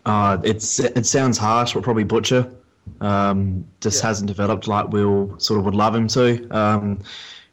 [0.06, 2.52] Uh, it's it sounds harsh, but probably Butcher.
[3.00, 4.08] Um, just Yeah.
[4.10, 6.46] hasn't developed like we'll sort of would love him to.
[6.52, 7.00] Um,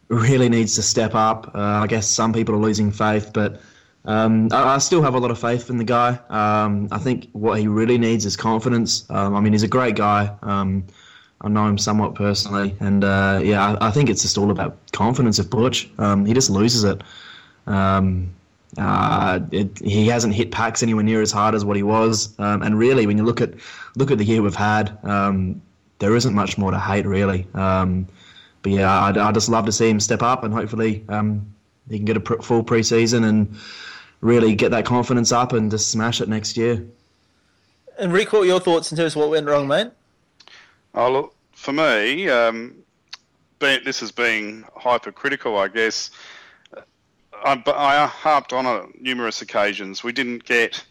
[0.08, 1.52] really needs to step up.
[1.54, 3.60] Uh, I guess some people are losing faith, but
[4.04, 6.18] um, I, I still have a lot of faith in the guy.
[6.28, 9.08] Um, I think what he really needs is confidence.
[9.10, 10.36] Um, I mean, he's a great guy.
[11.42, 14.76] I know him somewhat personally, and uh, yeah, I, I think it's just all about
[14.92, 15.88] confidence of Butch.
[15.98, 17.02] Um, he just loses it.
[17.66, 18.34] Um,
[18.76, 22.62] uh, it, he hasn't hit packs anywhere near as hard as what he was, um,
[22.62, 23.54] and really, when you look at
[23.96, 25.60] look at the year we've had, um,
[25.98, 27.46] there isn't much more to hate, really.
[27.54, 28.06] Um,
[28.62, 31.54] but yeah, I'd, I'd just love to see him step up, and hopefully um,
[31.88, 33.56] he can get a pr- full preseason and
[34.20, 36.84] really get that confidence up and just smash it next year.
[37.98, 39.90] And Rick, your thoughts in terms of what went wrong, mate?
[40.94, 42.74] Oh, look, for me, um,
[43.58, 46.10] this is being hypercritical, I guess.
[47.44, 50.02] I, I harped on it numerous occasions.
[50.02, 50.84] We didn't get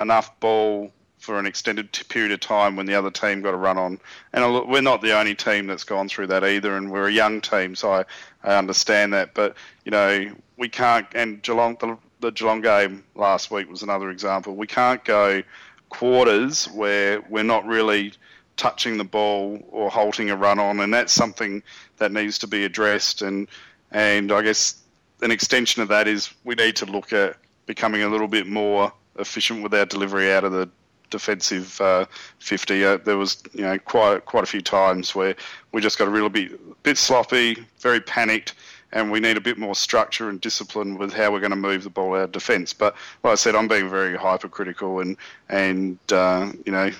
[0.00, 3.76] enough ball for an extended period of time when the other team got a run
[3.76, 4.00] on.
[4.32, 7.42] And we're not the only team that's gone through that either, and we're a young
[7.42, 8.04] team, so I,
[8.42, 9.34] I understand that.
[9.34, 9.54] But
[9.84, 11.06] you know, we can't.
[11.14, 14.56] And Geelong, the, the Geelong game last week was another example.
[14.56, 15.42] We can't go
[15.90, 18.14] quarters where we're not really
[18.60, 21.62] touching the ball or halting a run on, and that's something
[21.96, 23.22] that needs to be addressed.
[23.22, 23.48] And
[23.90, 24.82] and I guess
[25.22, 28.92] an extension of that is we need to look at becoming a little bit more
[29.18, 30.68] efficient with our delivery out of the
[31.08, 32.04] defensive uh,
[32.40, 32.84] 50.
[32.84, 35.34] Uh, there was you know quite quite a few times where
[35.72, 38.54] we just got a real bit bit sloppy, very panicked.
[38.92, 41.84] And we need a bit more structure and discipline with how we're going to move
[41.84, 42.72] the ball out of defence.
[42.72, 45.16] But like I said, I'm being very hypercritical, and
[45.48, 46.90] and uh, you know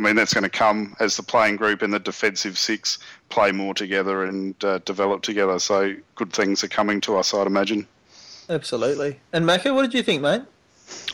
[0.00, 3.52] I mean, that's going to come as the playing group and the defensive six play
[3.52, 5.58] more together and uh, develop together.
[5.58, 7.86] So good things are coming to us, I'd imagine.
[8.48, 9.20] Absolutely.
[9.34, 10.40] And Macca, what did you think, mate?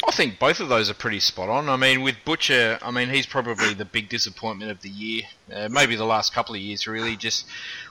[0.06, 1.68] I think both of those are pretty spot on.
[1.68, 5.22] I mean, with Butcher, I mean, he's probably the big disappointment of the year.
[5.52, 7.16] Uh, maybe the last couple of years, really.
[7.16, 7.46] Just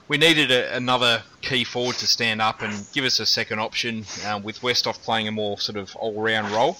[0.08, 4.06] we needed a, another key forward to stand up and give us a second option.
[4.24, 6.78] Uh, with Westhoff playing a more sort of all-round role,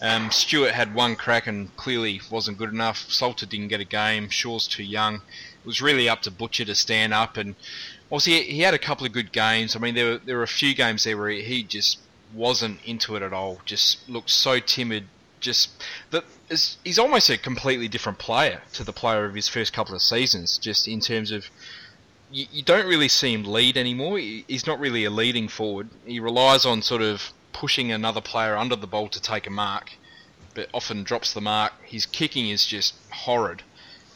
[0.00, 2.98] um, Stewart had one crack and clearly wasn't good enough.
[3.10, 4.30] Salter didn't get a game.
[4.30, 5.16] Shaw's too young.
[5.16, 7.56] It was really up to Butcher to stand up and.
[8.10, 9.76] Obviously, he had a couple of good games.
[9.76, 11.98] I mean, there were, there were a few games there where he just
[12.32, 13.60] wasn't into it at all.
[13.64, 15.04] Just looked so timid.
[15.40, 15.70] Just
[16.10, 16.24] that
[16.84, 20.58] he's almost a completely different player to the player of his first couple of seasons.
[20.58, 21.48] Just in terms of
[22.30, 24.18] you, you don't really see him lead anymore.
[24.18, 25.88] He's not really a leading forward.
[26.04, 29.92] He relies on sort of pushing another player under the ball to take a mark,
[30.54, 31.72] but often drops the mark.
[31.82, 33.62] His kicking is just horrid.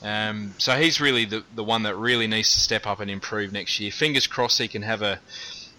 [0.03, 3.53] Um, so he's really the, the one that really needs to step up and improve
[3.53, 3.92] next year.
[3.92, 5.20] Fingers crossed he can have a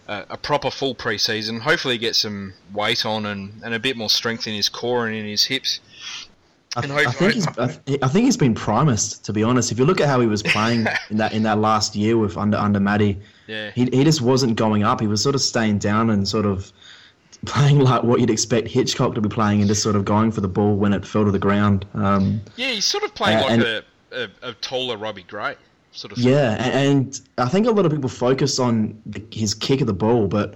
[0.08, 1.60] a, a proper full pre-season.
[1.60, 5.16] Hopefully, get some weight on and, and a bit more strength in his core and
[5.16, 5.80] in his hips.
[6.76, 9.24] I, I think he's, I, th- I think he's been promised.
[9.26, 11.60] To be honest, if you look at how he was playing in that in that
[11.60, 13.70] last year with under under Matty, Yeah.
[13.76, 15.00] he he just wasn't going up.
[15.00, 16.72] He was sort of staying down and sort of
[17.46, 20.42] playing like what you'd expect Hitchcock to be playing, and just sort of going for
[20.42, 21.86] the ball when it fell to the ground.
[21.94, 25.56] Um, Yeah, he's sort of playing Uh, like and- a, a, a taller Robbie Gray
[25.94, 26.18] sort of.
[26.20, 29.88] Yeah, a- and I think a lot of people focus on the, his kick of
[29.88, 30.56] the ball, but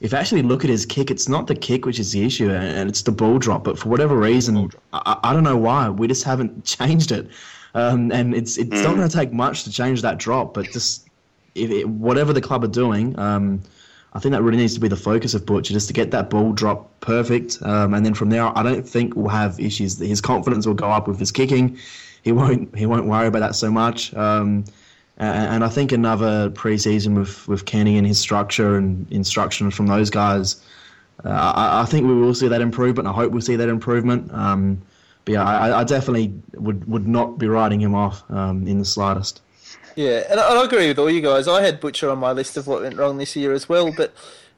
[0.00, 2.50] if you actually look at his kick, it's not the kick which is the issue,
[2.50, 3.64] and and it's the ball drop.
[3.64, 7.28] But for whatever reason, I, I don't know why we just haven't changed it,
[7.74, 10.54] um, and it's it's not going to take much to change that drop.
[10.54, 11.08] But just
[11.54, 13.62] if it, whatever the club are doing, um,
[14.12, 16.28] I think that really needs to be the focus of Butcher, just to get that
[16.30, 19.98] ball drop perfect, um, and then from there, I don't think we'll have issues.
[19.98, 21.78] His confidence will go up with his kicking.
[22.26, 24.12] He won't he won't worry about that so much.
[24.14, 24.64] Um,
[25.16, 29.86] and and I think another preseason with with Kenny and his structure and instruction from
[29.86, 30.60] those guys,
[31.24, 33.06] uh, I, I think we will see that improvement.
[33.06, 34.28] I hope we'll see that improvement.
[34.34, 34.82] Um,
[35.24, 38.84] but yeah, I, I definitely would, would not be writing him off um, in the
[38.84, 39.40] slightest.
[39.94, 41.46] Yeah, and I, I agree with all you guys.
[41.46, 43.92] I had Butcher on my list of what went wrong this year as well.
[43.96, 44.12] But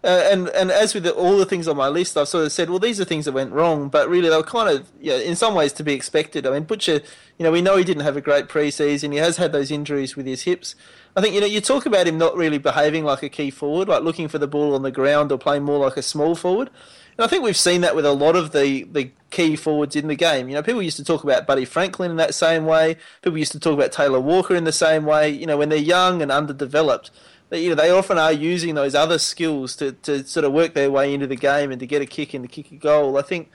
[0.05, 2.53] uh, and and as with the, all the things on my list, I've sort of
[2.53, 5.17] said, well, these are things that went wrong, but really they were kind of, yeah,
[5.17, 6.47] in some ways to be expected.
[6.47, 7.01] I mean, Butcher,
[7.37, 9.13] you know, we know he didn't have a great preseason.
[9.13, 10.77] He has had those injuries with his hips.
[11.17, 13.89] I think you know you talk about him not really behaving like a key forward,
[13.89, 16.71] like looking for the ball on the ground or playing more like a small forward.
[17.17, 20.07] And I think we've seen that with a lot of the, the key forwards in
[20.07, 20.49] the game.
[20.49, 22.97] You know, people used to talk about Buddy Franklin in that same way.
[23.23, 25.29] People used to talk about Taylor Walker in the same way.
[25.29, 27.11] You know, when they're young and underdeveloped,
[27.51, 30.91] you know, they often are using those other skills to, to sort of work their
[30.91, 33.17] way into the game and to get a kick and to kick a goal.
[33.17, 33.51] I think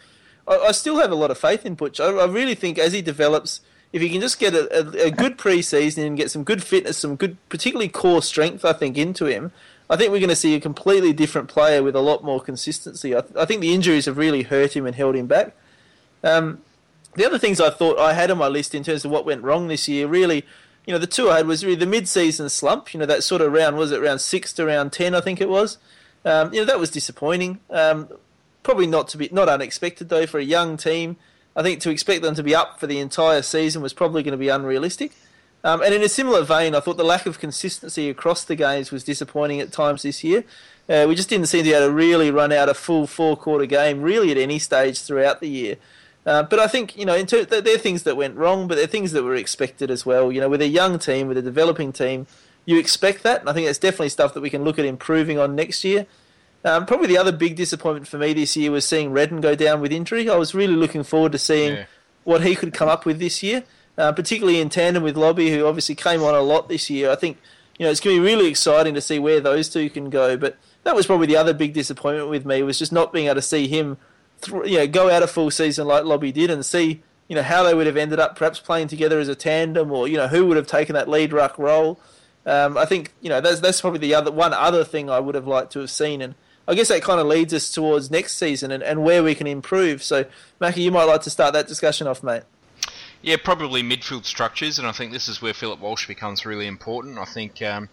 [0.48, 2.00] I, I still have a lot of faith in Butch.
[2.00, 5.12] I, I really think as he develops, if he can just get a, a, a
[5.12, 9.26] good preseason and get some good fitness, some good, particularly core strength, I think, into
[9.26, 9.52] him,
[9.90, 13.16] I think we're going to see a completely different player with a lot more consistency.
[13.16, 15.56] I, th- I think the injuries have really hurt him and held him back.
[16.24, 16.62] Um,
[17.16, 19.44] the other things I thought I had on my list in terms of what went
[19.44, 20.46] wrong this year, really,
[20.86, 22.94] you know, the two I had was really the mid-season slump.
[22.94, 25.40] You know, that sort of round was it round six to round ten, I think
[25.40, 25.78] it was.
[26.26, 27.60] Um, you know, that was disappointing.
[27.70, 28.10] Um,
[28.64, 31.18] probably not to be not unexpected though for a young team.
[31.56, 34.32] I think to expect them to be up for the entire season was probably going
[34.32, 35.12] to be unrealistic.
[35.64, 38.92] Um, and in a similar vein, I thought the lack of consistency across the games
[38.92, 40.44] was disappointing at times this year.
[40.90, 43.38] Uh, we just didn't seem to be able to really run out a full four
[43.38, 45.78] quarter game, really at any stage throughout the year.
[46.26, 48.86] Uh, but I think you know, in ter- they're things that went wrong, but there
[48.86, 50.32] are things that were expected as well.
[50.32, 52.28] You know, with a young team, with a developing team,
[52.66, 55.38] you expect that, and I think that's definitely stuff that we can look at improving
[55.38, 56.06] on next year.
[56.66, 59.82] Um, probably the other big disappointment for me this year was seeing Redden go down
[59.82, 60.30] with injury.
[60.30, 61.86] I was really looking forward to seeing Yeah.
[62.24, 63.64] what he could come up with this year,
[63.98, 67.12] uh, particularly in tandem with Lobby, who obviously came on a lot this year.
[67.12, 67.38] I think
[67.78, 70.38] you know it's going to be really exciting to see where those two can go.
[70.38, 70.56] But
[70.86, 73.42] that was probably the other big disappointment with me was just not being able to
[73.42, 73.98] see him,
[74.44, 77.44] th- you know, go out a full season like Lobby did and see you know
[77.44, 80.28] how they would have ended up perhaps playing together as a tandem, or you know
[80.28, 82.00] who would have taken that lead ruck role.
[82.46, 85.36] Um, I think you know that's that's probably the other one other thing I would
[85.36, 86.36] have liked to have seen, and
[86.68, 89.48] I guess that kind of leads us towards next season and, and where we can
[89.48, 90.04] improve.
[90.04, 90.26] So,
[90.60, 92.44] Mackie, you might like to start that discussion off, mate.
[93.22, 97.18] Yeah, probably midfield structures, and I think this is where Philip Walsh becomes really important.
[97.18, 97.88] I think, um,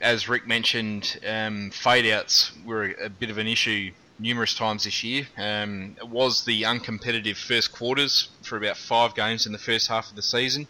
[0.00, 4.84] as Rick mentioned, um, fade outs were a, a bit of an issue numerous times
[4.84, 5.26] this year.
[5.36, 10.10] Um, it was the uncompetitive first quarters for about five games in the first half
[10.10, 10.68] of the season.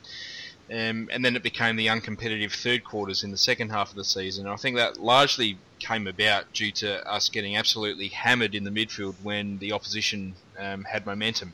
[0.71, 4.05] Um, and then it became the uncompetitive third quarters in the second half of the
[4.05, 4.47] season.
[4.47, 9.15] I think that largely came about due to us getting absolutely hammered in the midfield
[9.23, 11.53] when the opposition um, had momentum.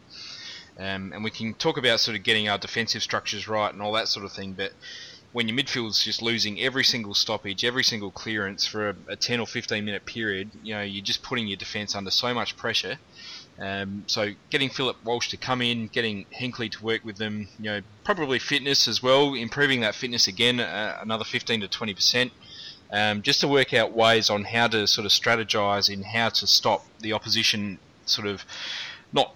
[0.79, 3.93] Um, and we can talk about sort of getting our defensive structures right and all
[3.93, 4.73] that sort of thing, but
[5.33, 9.41] when your midfield's just losing every single stoppage, every single clearance for a, a 10
[9.41, 12.99] or 15 minute period, you know, you're just putting your defence under so much pressure.
[13.59, 17.71] Um, so getting Philip Walsh to come in, getting Hinkley to work with them, you
[17.71, 22.33] know, probably fitness as well, improving that fitness again, uh, another 15 to 20 percent,
[22.91, 26.47] um, just to work out ways on how to sort of strategize in how to
[26.47, 28.45] stop the opposition, sort of
[29.13, 29.35] not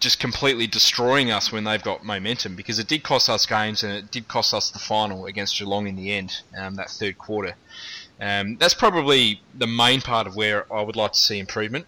[0.00, 3.92] just completely destroying us when they've got momentum, because it did cost us games and
[3.92, 7.54] it did cost us the final against Geelong in the end, um, that third quarter.
[8.20, 11.86] Um, that's probably the main part of where I would like to see improvement.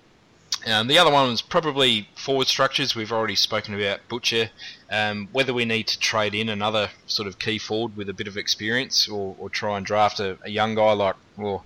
[0.66, 2.94] Um, the other one was probably forward structures.
[2.94, 4.50] We've already spoken about Butcher.
[4.90, 8.28] Um, whether we need to trade in another sort of key forward with a bit
[8.28, 11.62] of experience, or, or try and draft a, a young guy like, or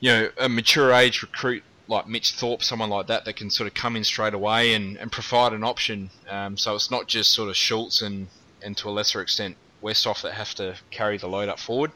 [0.00, 3.66] you know, a mature age recruit like Mitch Thorpe, someone like that, that can sort
[3.66, 6.10] of come in straight away and, and provide an option.
[6.28, 8.28] Um, so it's not just sort of Schulz and,
[8.62, 11.92] and to a lesser extent Westhoff that have to carry the load up forward.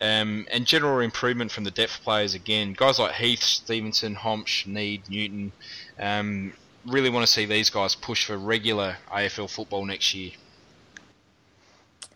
[0.00, 2.72] Um, and general improvement from the depth players again.
[2.72, 5.52] Guys like Heath, Stevenson, Hombsch, Neade, Newton.
[5.98, 6.52] Um,
[6.86, 10.32] really want to see these guys push for regular AFL football next year.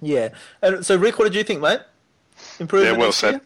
[0.01, 0.31] Yeah.
[0.63, 1.81] And so, Rick, what did you think, mate?
[2.59, 3.31] Improvement Yeah, well next said.
[3.33, 3.41] year?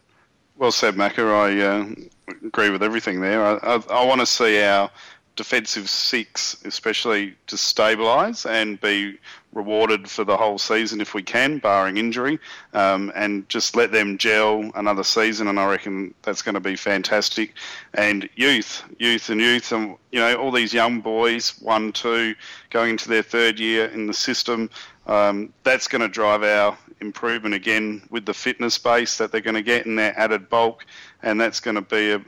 [0.56, 1.32] Well said, Macca.
[1.32, 3.44] I uh, agree with everything there.
[3.44, 4.90] I, I, I want to see our
[5.36, 9.18] defensive six, especially, to stabilise and be
[9.52, 12.38] rewarded for the whole season if we can, barring injury,
[12.72, 15.48] um, and just let them gel another season.
[15.48, 17.54] And I reckon that's going to be fantastic.
[17.94, 22.34] And youth, youth, and youth, and you know all these young boys, one, two,
[22.70, 24.70] going into their third year in the system.
[25.06, 29.54] Um, that's going to drive our improvement again with the fitness base that they're going
[29.54, 30.86] to get in their added bulk,
[31.24, 32.20] and that's going to be a,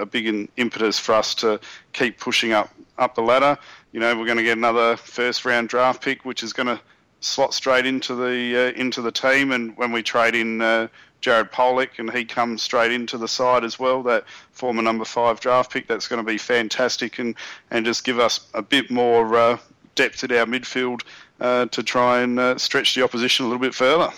[0.00, 1.60] a big impetus for us to
[1.92, 3.58] keep pushing up up the ladder.
[3.92, 6.80] You know, we're going to get another first round draft pick, which is going to
[7.20, 10.62] slot straight into the uh, into the team, and when we trade in.
[10.62, 10.88] Uh,
[11.20, 14.02] Jared Polec, and he comes straight into the side as well.
[14.02, 17.34] That former number five draft pick, that's going to be fantastic, and,
[17.70, 19.58] and just give us a bit more uh,
[19.94, 21.00] depth at our midfield
[21.40, 24.12] uh, to try and uh, stretch the opposition a little bit further.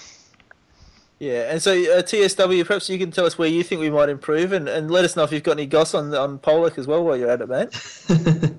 [1.19, 4.11] Yeah, and so uh, TSW, perhaps you can tell us where you think we might
[4.11, 6.87] improve, and, and let us know if you've got any goss on on Polec as
[6.87, 8.53] well while you're at it, mate.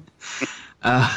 [0.84, 1.12] Uh,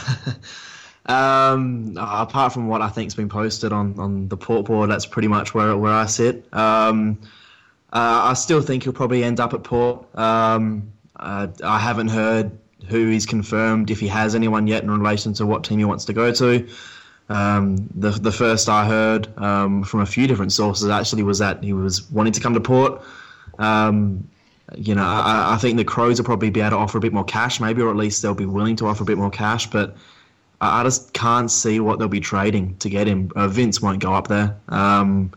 [1.07, 5.29] um, apart from what I think's been posted on, on the port board, that's pretty
[5.29, 6.47] much where where I sit.
[6.55, 7.21] Um,
[7.93, 10.07] uh, I still think he'll probably end up at port.
[10.19, 12.53] Um, uh, I haven't heard
[12.89, 16.07] who he's confirmed if he has anyone yet in relation to what team he wants
[16.07, 16.67] to go to.
[17.31, 21.63] Um, the the first I heard um, from a few different sources actually was that
[21.63, 23.03] he was wanting to come to port.
[23.59, 24.29] Um,
[24.77, 27.13] you know, I, I think the Crows will probably be able to offer a bit
[27.13, 29.69] more cash, maybe, or at least they'll be willing to offer a bit more cash.
[29.69, 29.97] But
[30.61, 33.31] I, I just can't see what they'll be trading to get him.
[33.37, 34.57] Uh, Vince won't go up there.
[34.69, 35.33] Um,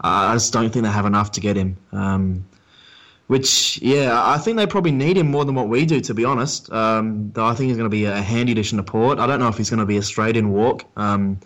[0.00, 1.76] I just don't think they have enough to get him.
[3.32, 6.22] Which, yeah, I think they probably need him more than what we do, to be
[6.22, 6.70] honest.
[6.70, 9.18] Um, though I think he's going to be a handy addition to Port.
[9.18, 10.84] I don't know if he's going to be a straight in walk.
[10.98, 11.40] Um,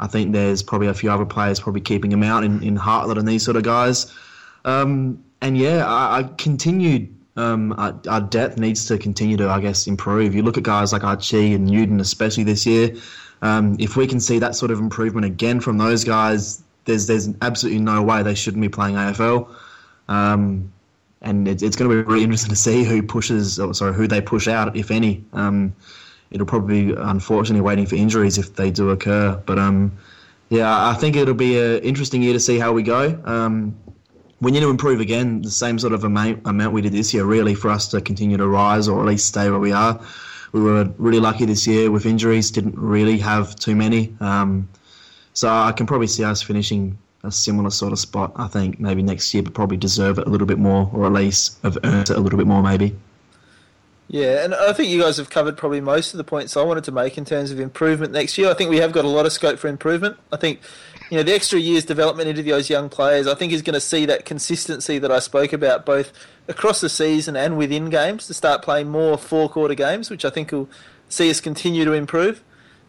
[0.00, 3.16] I think there's probably a few other players probably keeping him out in, in Hartlett
[3.16, 4.12] and these sort of guys.
[4.64, 7.14] Um, and yeah, I, I continued.
[7.36, 10.34] Um, our, our depth needs to continue to, I guess, improve.
[10.34, 12.96] You look at guys like Archie and Newton, especially this year.
[13.40, 17.28] Um, if we can see that sort of improvement again from those guys, there's there's
[17.40, 19.48] absolutely no way they shouldn't be playing AFL.
[20.08, 20.72] Um,
[21.22, 24.06] and it's, it's going to be really interesting to see who pushes, or sorry, who
[24.06, 25.24] they push out, if any.
[25.32, 25.74] Um,
[26.30, 29.40] it'll probably be unfortunately waiting for injuries if they do occur.
[29.44, 29.92] But um,
[30.48, 33.20] yeah, I think it'll be an interesting year to see how we go.
[33.24, 33.76] Um,
[34.40, 37.24] we need to improve again, the same sort of amount, amount we did this year,
[37.24, 40.00] really, for us to continue to rise or at least stay where we are.
[40.52, 44.16] We were really lucky this year with injuries, didn't really have too many.
[44.20, 44.68] Um,
[45.34, 49.02] so I can probably see us finishing a similar sort of spot, I think, maybe
[49.02, 52.10] next year, but probably deserve it a little bit more, or at least have earned
[52.10, 52.96] it a little bit more, maybe.
[54.08, 56.82] Yeah, and I think you guys have covered probably most of the points I wanted
[56.84, 58.50] to make in terms of improvement next year.
[58.50, 60.16] I think we have got a lot of scope for improvement.
[60.32, 60.60] I think,
[61.10, 63.80] you know, the extra year's development into those young players, I think is going to
[63.80, 66.12] see that consistency that I spoke about both
[66.48, 70.30] across the season and within games to start playing more four quarter games, which I
[70.30, 70.68] think will
[71.08, 72.42] see us continue to improve.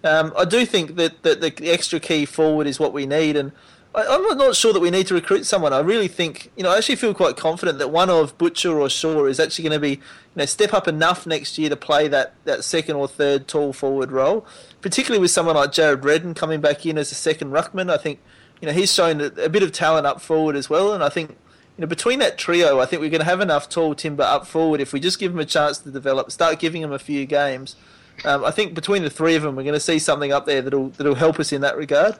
[0.03, 3.51] Um, I do think that, that the extra key forward is what we need, and
[3.93, 5.73] I, I'm not sure that we need to recruit someone.
[5.73, 8.89] I really think, you know, I actually feel quite confident that one of Butcher or
[8.89, 9.99] Shaw is actually going to be, you
[10.35, 14.11] know, step up enough next year to play that, that second or third tall forward
[14.11, 14.45] role,
[14.81, 17.91] particularly with someone like Jared Redden coming back in as a second ruckman.
[17.91, 18.19] I think,
[18.61, 21.09] you know, he's shown a, a bit of talent up forward as well, and I
[21.09, 21.31] think,
[21.77, 24.45] you know, between that trio, I think we're going to have enough tall timber up
[24.45, 27.25] forward if we just give them a chance to develop, start giving them a few
[27.25, 27.75] games.
[28.23, 30.61] Um, I think between the three of them, we're going to see something up there
[30.61, 32.17] that'll that'll help us in that regard.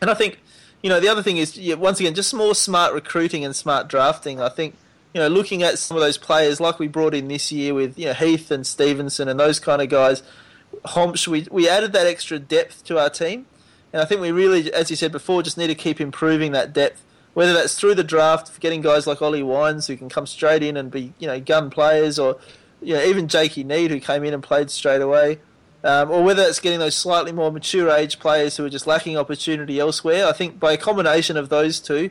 [0.00, 0.40] And I think,
[0.82, 3.88] you know, the other thing is, yeah, once again, just more smart recruiting and smart
[3.88, 4.40] drafting.
[4.40, 4.76] I think,
[5.14, 7.98] you know, looking at some of those players like we brought in this year with,
[7.98, 10.22] you know, Heath and Stevenson and those kind of guys,
[10.86, 13.46] Hombsch, we, we added that extra depth to our team.
[13.92, 16.72] And I think we really, as you said before, just need to keep improving that
[16.72, 17.02] depth,
[17.34, 20.76] whether that's through the draft, getting guys like Ollie Wines who can come straight in
[20.76, 22.38] and be, you know, gun players, or
[22.82, 25.38] you know, even Jakey Neade who came in and played straight away,
[25.84, 29.16] um, or whether it's getting those slightly more mature age players who are just lacking
[29.16, 30.26] opportunity elsewhere.
[30.26, 32.10] I think by a combination of those two,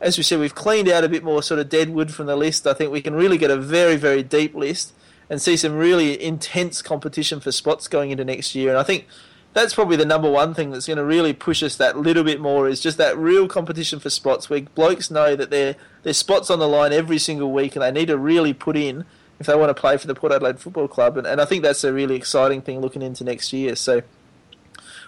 [0.00, 2.36] as we said, we've cleaned out a bit more sort of dead wood from the
[2.36, 2.66] list.
[2.66, 4.92] I think we can really get a very, very deep list
[5.30, 8.70] and see some really intense competition for spots going into next year.
[8.70, 9.06] And I think
[9.54, 12.40] that's probably the number one thing that's going to really push us that little bit
[12.40, 16.50] more is just that real competition for spots where blokes know that there there's spots
[16.50, 19.04] on the line every single week and they need to really put in
[19.42, 21.16] if they want to play for the Port Adelaide Football Club.
[21.18, 23.76] And, and I think that's a really exciting thing looking into next year.
[23.76, 24.02] So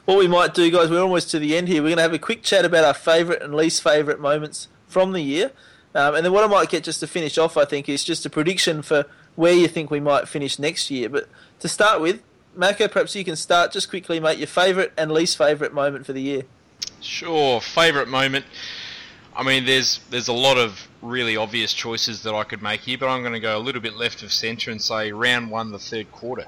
[0.04, 1.82] what we might do, guys, we're almost to the end here.
[1.82, 5.12] We're going to have a quick chat about our favourite and least favourite moments from
[5.12, 5.52] the year.
[5.94, 8.26] Um, and then what I might get just to finish off, I think, is just
[8.26, 9.06] a prediction for
[9.36, 11.08] where you think we might finish next year.
[11.08, 11.28] But
[11.60, 12.22] to start with,
[12.56, 16.12] Marco, perhaps you can start just quickly, mate, your favourite and least favourite moment for
[16.12, 16.42] the year.
[17.00, 18.44] Sure, favourite moment.
[19.36, 22.98] I mean, there's there's a lot of really obvious choices that I could make here,
[22.98, 25.72] but I'm going to go a little bit left of centre and say round one,
[25.72, 26.46] the third quarter.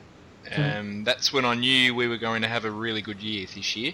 [0.54, 3.74] Um, that's when I knew we were going to have a really good year this
[3.74, 3.92] year.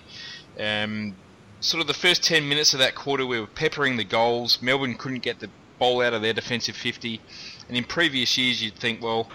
[0.61, 1.16] Um,
[1.61, 4.61] sort of the first 10 minutes of that quarter, we were peppering the goals.
[4.61, 7.20] Melbourne couldn't get the ball out of their defensive 50.
[7.68, 9.30] And in previous years, you'd think, well,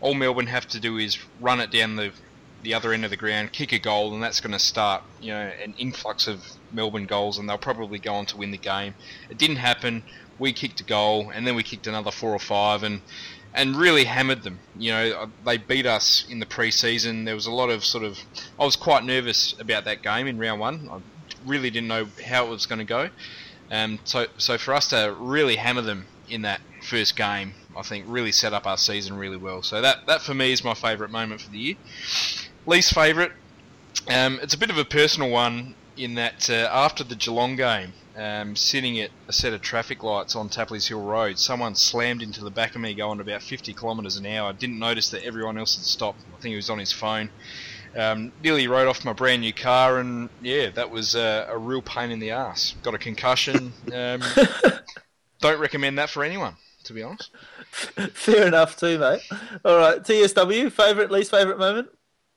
[0.00, 2.12] all Melbourne have to do is run it down the
[2.62, 5.32] the other end of the ground, kick a goal, and that's going to start, you
[5.32, 8.94] know, an influx of Melbourne goals, and they'll probably go on to win the game.
[9.30, 10.02] It didn't happen.
[10.38, 13.00] We kicked a goal, and then we kicked another four or five, and
[13.54, 14.58] and really hammered them.
[14.78, 17.24] You know, uh, they beat us in the pre-season.
[17.24, 18.18] There was a lot of sort of.
[18.58, 20.88] I was quite nervous about that game in round one.
[20.90, 21.00] I
[21.46, 23.10] really didn't know how it was going to go.
[23.70, 28.04] Um, so so for us to really hammer them in that first game, I think
[28.08, 29.62] really set up our season really well.
[29.62, 31.74] So that that for me is my favourite moment for the year.
[32.68, 33.32] Least favourite,
[34.08, 37.94] um, it's a bit of a personal one in that uh, after the Geelong game,
[38.14, 42.44] um, sitting at a set of traffic lights on Tapley's Hill Road, someone slammed into
[42.44, 44.50] the back of me going about 50 kilometres an hour.
[44.50, 46.20] I didn't notice that everyone else had stopped.
[46.36, 47.30] I think he was on his phone.
[47.96, 51.80] Um, nearly rode off my brand new car, and yeah, that was uh, a real
[51.80, 52.74] pain in the ass.
[52.82, 53.72] Got a concussion.
[53.94, 54.20] Um,
[55.40, 57.30] don't recommend that for anyone, to be honest.
[57.70, 59.22] Fair enough, too, mate.
[59.64, 61.88] All right, TSW, favourite, least favourite moment?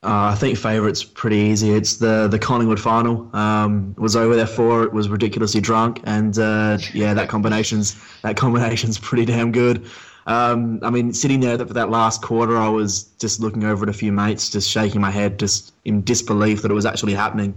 [0.04, 1.72] Uh, I think favourite's pretty easy.
[1.72, 3.30] It's the the Collingwood final.
[3.36, 4.94] Um, was over there for it.
[4.94, 9.86] Was ridiculously drunk, and uh, yeah, that combination's that combination's pretty damn good.
[10.26, 13.90] Um, I mean, sitting there for that last quarter, I was just looking over at
[13.90, 17.54] a few mates, just shaking my head, just in disbelief that it was actually happening.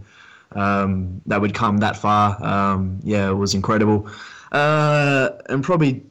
[0.52, 2.42] Um, that would come that far.
[2.44, 4.08] Um, yeah, it was incredible.
[4.52, 6.02] Uh, and probably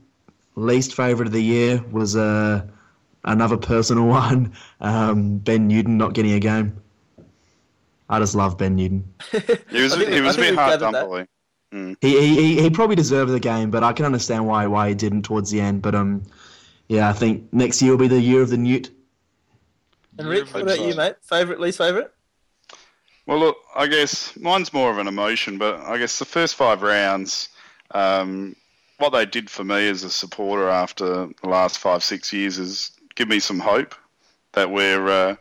[0.55, 2.61] least favourite of the year was uh,
[3.23, 4.53] another personal one.
[4.81, 6.81] Um, ben Newton not getting a game.
[8.09, 9.13] I just love Ben Newton.
[9.69, 11.09] He was, I he was I a think bit hard gathered done that.
[11.09, 11.27] by.
[12.01, 14.95] He, he he- he probably deserved the game, but I can understand why why he
[14.95, 15.81] didn't towards the end.
[15.81, 16.23] But um,
[16.87, 18.91] yeah, I think next year will be the year of the Newt.
[20.19, 21.15] And Year Rick, what the about you, mate?
[21.23, 22.09] Favourite, least favourite?
[23.25, 26.83] Well, look, I guess mine's more of an emotion, but I guess the first five
[26.83, 27.49] rounds,
[27.91, 28.55] um,
[28.99, 32.91] what they did for me as a supporter after the last five, six years is
[33.15, 33.95] give me some hope
[34.53, 35.35] that we're uh,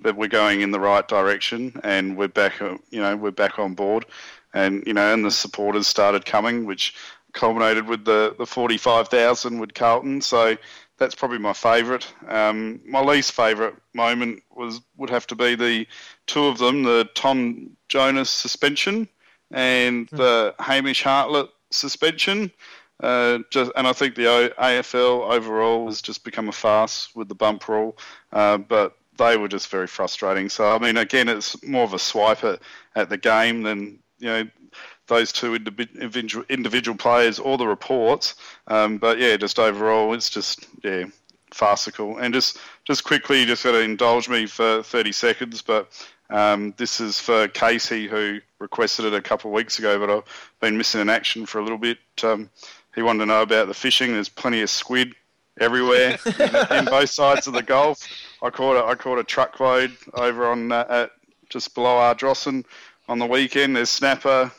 [0.00, 2.60] that we're going in the right direction and we're back.
[2.62, 4.06] uh, You know, we're back on board,
[4.54, 6.94] and you know, and the supporters started coming, which
[7.32, 10.20] culminated with the the forty five thousand with Carlton.
[10.20, 10.56] So
[10.98, 12.12] that's probably my favourite.
[12.28, 15.86] Um, my least favourite moment was would have to be the
[16.26, 19.08] two of them: the Tom Jonas suspension
[19.50, 22.50] and the Hamish Hartlett suspension.
[23.00, 27.34] Uh, just, and I think the AFL overall has just become a farce with the
[27.34, 27.96] bump rule.
[28.32, 30.48] Uh, but they were just very frustrating.
[30.48, 32.60] So I mean, again, it's more of a swipe at,
[32.94, 34.44] at the game than you know
[35.08, 38.36] those two individual individual players or the reports.
[38.68, 41.04] Um, but yeah, just overall, it's just yeah
[41.52, 42.16] farcical.
[42.18, 45.92] And just just quickly, just got to indulge me for 30 seconds, but.
[46.30, 50.24] Um, this is for Casey, who requested it a couple of weeks ago, but I've
[50.60, 51.96] been missing in action for a little bit.
[52.22, 52.50] Um,
[52.98, 54.12] he wanted to know about the fishing.
[54.12, 55.14] There's plenty of squid
[55.60, 58.06] everywhere in, in both sides of the Gulf.
[58.42, 61.10] I caught a, I caught a truckload over on uh, at
[61.48, 62.64] just below Ardrossan
[63.08, 63.76] on the weekend.
[63.76, 64.50] There's snapper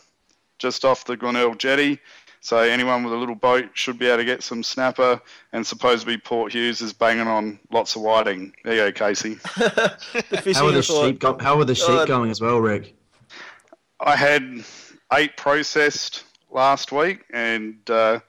[0.58, 2.00] just off the Glenelg jetty.
[2.42, 5.20] So anyone with a little boat should be able to get some snapper.
[5.52, 8.54] And supposedly Port Hughes is banging on lots of whiting.
[8.64, 9.38] There you go, Casey.
[9.58, 11.08] The How are the report.
[11.08, 11.20] sheep?
[11.20, 12.08] Go- how are the sheep God.
[12.08, 12.96] going as well, Rick?
[14.00, 14.64] I had
[15.14, 18.20] eight processed last week and uh,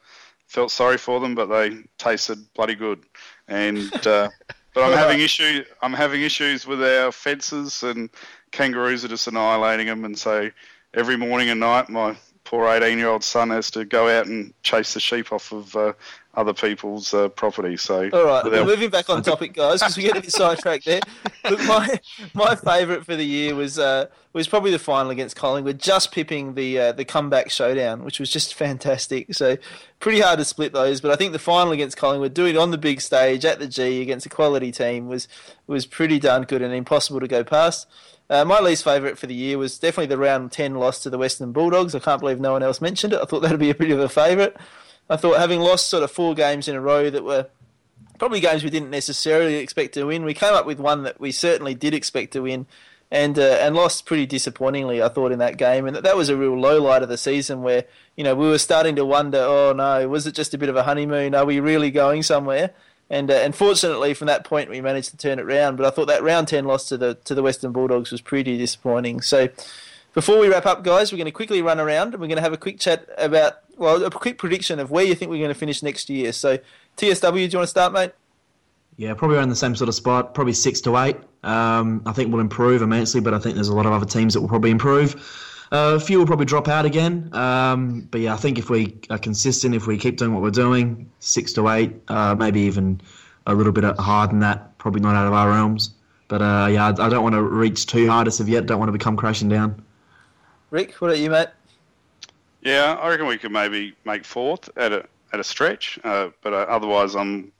[0.51, 3.05] felt sorry for them, but they tasted bloody good.
[3.47, 4.29] And uh,
[4.75, 5.65] but I'm having issue.
[5.81, 8.11] I'm having issues with our fences, and
[8.51, 10.05] kangaroos are just annihilating them.
[10.05, 10.51] And so
[10.93, 14.53] every morning and night, my poor 18 year old son has to go out and
[14.65, 15.93] chase the sheep off of uh,
[16.35, 17.77] other people's uh, property.
[17.77, 20.31] So All right, without- we're moving back on topic, guys, because we get a bit
[20.33, 21.01] sidetracked there.
[21.51, 21.99] Look, my
[22.35, 26.55] my favourite for the year was uh, was probably the final against Collingwood, just pipping
[26.55, 29.35] the uh, the comeback showdown, which was just fantastic.
[29.35, 29.57] So
[29.99, 32.71] pretty hard to split those, but I think the final against Collingwood, doing it on
[32.71, 35.27] the big stage at the G against a quality team, was
[35.67, 37.89] was pretty darn good and impossible to go past.
[38.29, 41.19] Uh, my least favourite for the year was definitely the round 10 loss to the
[41.19, 41.97] Western Bulldogs.
[41.97, 43.19] I can't believe no one else mentioned it.
[43.21, 44.55] I thought that would be a bit of a favourite.
[45.11, 47.49] I thought having lost sort of four games in a row that were
[48.21, 50.25] probably games we didn't necessarily expect to win.
[50.25, 52.67] We came up with one that we certainly did expect to win,
[53.11, 55.87] and uh, and lost pretty disappointingly, I thought, in that game.
[55.87, 57.85] And that that was a real low light of the season where
[58.17, 60.77] you know we were starting to wonder, oh no, was it just a bit of
[60.77, 61.35] a honeymoon?
[61.35, 62.71] Are we really going somewhere?
[63.09, 65.77] And uh, and fortunately, from that point, we managed to turn it round.
[65.77, 68.57] But I thought that round ten loss to the to the Western Bulldogs was pretty
[68.57, 69.23] disappointing.
[69.23, 69.49] So.
[70.13, 72.43] Before we wrap up, guys, we're going to quickly run around and we're going to
[72.43, 75.51] have a quick chat about, well, a quick prediction of where you think we're going
[75.51, 76.33] to finish next year.
[76.33, 76.59] So,
[76.97, 78.13] TSW, do you want to start, mate?
[78.97, 81.17] Yeah, probably around the same sort of spot, probably six to eight.
[81.45, 84.35] Um, I think we'll improve immensely, but I think there's a lot of other teams
[84.35, 85.15] that will probably improve.
[85.73, 87.33] Uh, a few will probably drop out again.
[87.33, 90.51] Um, but yeah, I think if we are consistent, if we keep doing what we're
[90.51, 93.01] doing, six to eight, uh, maybe even
[93.47, 95.91] a little bit higher than that, probably not out of our realms.
[96.27, 98.67] But uh, yeah, I don't want to reach too hard as of yet.
[98.67, 99.83] Don't want to become crashing down.
[100.71, 101.49] Rick, what about you, mate?
[102.63, 106.53] Yeah, I reckon we could maybe make fourth at a at a stretch, uh, but
[106.53, 107.53] uh, otherwise I'm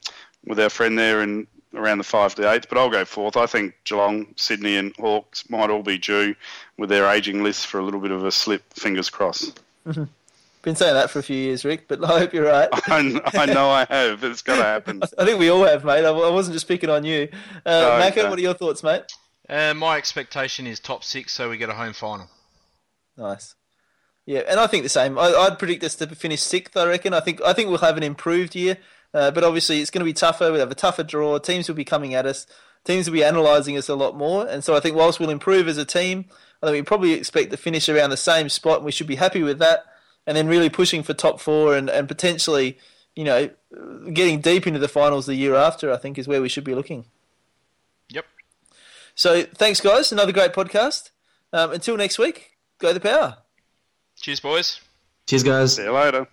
[0.45, 2.67] with our friend there in around the five to eight.
[2.69, 3.37] But I'll go fourth.
[3.37, 6.35] I think Geelong, Sydney, and Hawks might all be due
[6.77, 8.61] with their ageing lists for a little bit of a slip.
[8.73, 9.59] Fingers crossed.
[9.85, 12.69] Been saying that for a few years, Rick, but I hope you're right.
[12.87, 14.23] I, I know I have.
[14.23, 15.01] It's got to happen.
[15.17, 16.05] I think we all have, mate.
[16.05, 17.29] I, I wasn't just picking on you.
[17.65, 18.29] Uh, No, Macca, no.
[18.29, 19.03] what are your thoughts, mate?
[19.49, 22.29] Uh, my expectation is top six, so we get a home final.
[23.17, 23.55] Nice.
[24.25, 25.17] Yeah, and I think the same.
[25.17, 26.77] I, I'd predict us to finish sixth.
[26.77, 27.13] I reckon.
[27.13, 28.77] I think I think we'll have an improved year,
[29.13, 30.51] uh, but obviously it's going to be tougher.
[30.51, 31.37] We'll have a tougher draw.
[31.39, 32.45] Teams will be coming at us.
[32.83, 35.67] Teams will be analysing us a lot more, and so I think whilst we'll improve
[35.67, 36.25] as a team,
[36.61, 39.15] I think we probably expect to finish around the same spot, and we should be
[39.15, 39.85] happy with that.
[40.27, 42.77] And then really pushing for top four, and, and potentially,
[43.15, 43.49] you know,
[44.13, 45.91] getting deep into the finals the year after.
[45.91, 47.05] I think is where we should be looking.
[48.09, 48.25] Yep.
[49.15, 50.11] So thanks, guys.
[50.11, 51.09] Another great podcast.
[51.51, 52.50] Um, until next week,
[52.81, 53.37] go the power.
[54.19, 54.81] Cheers, boys.
[55.27, 55.75] Cheers, guys.
[55.75, 56.27] See you later.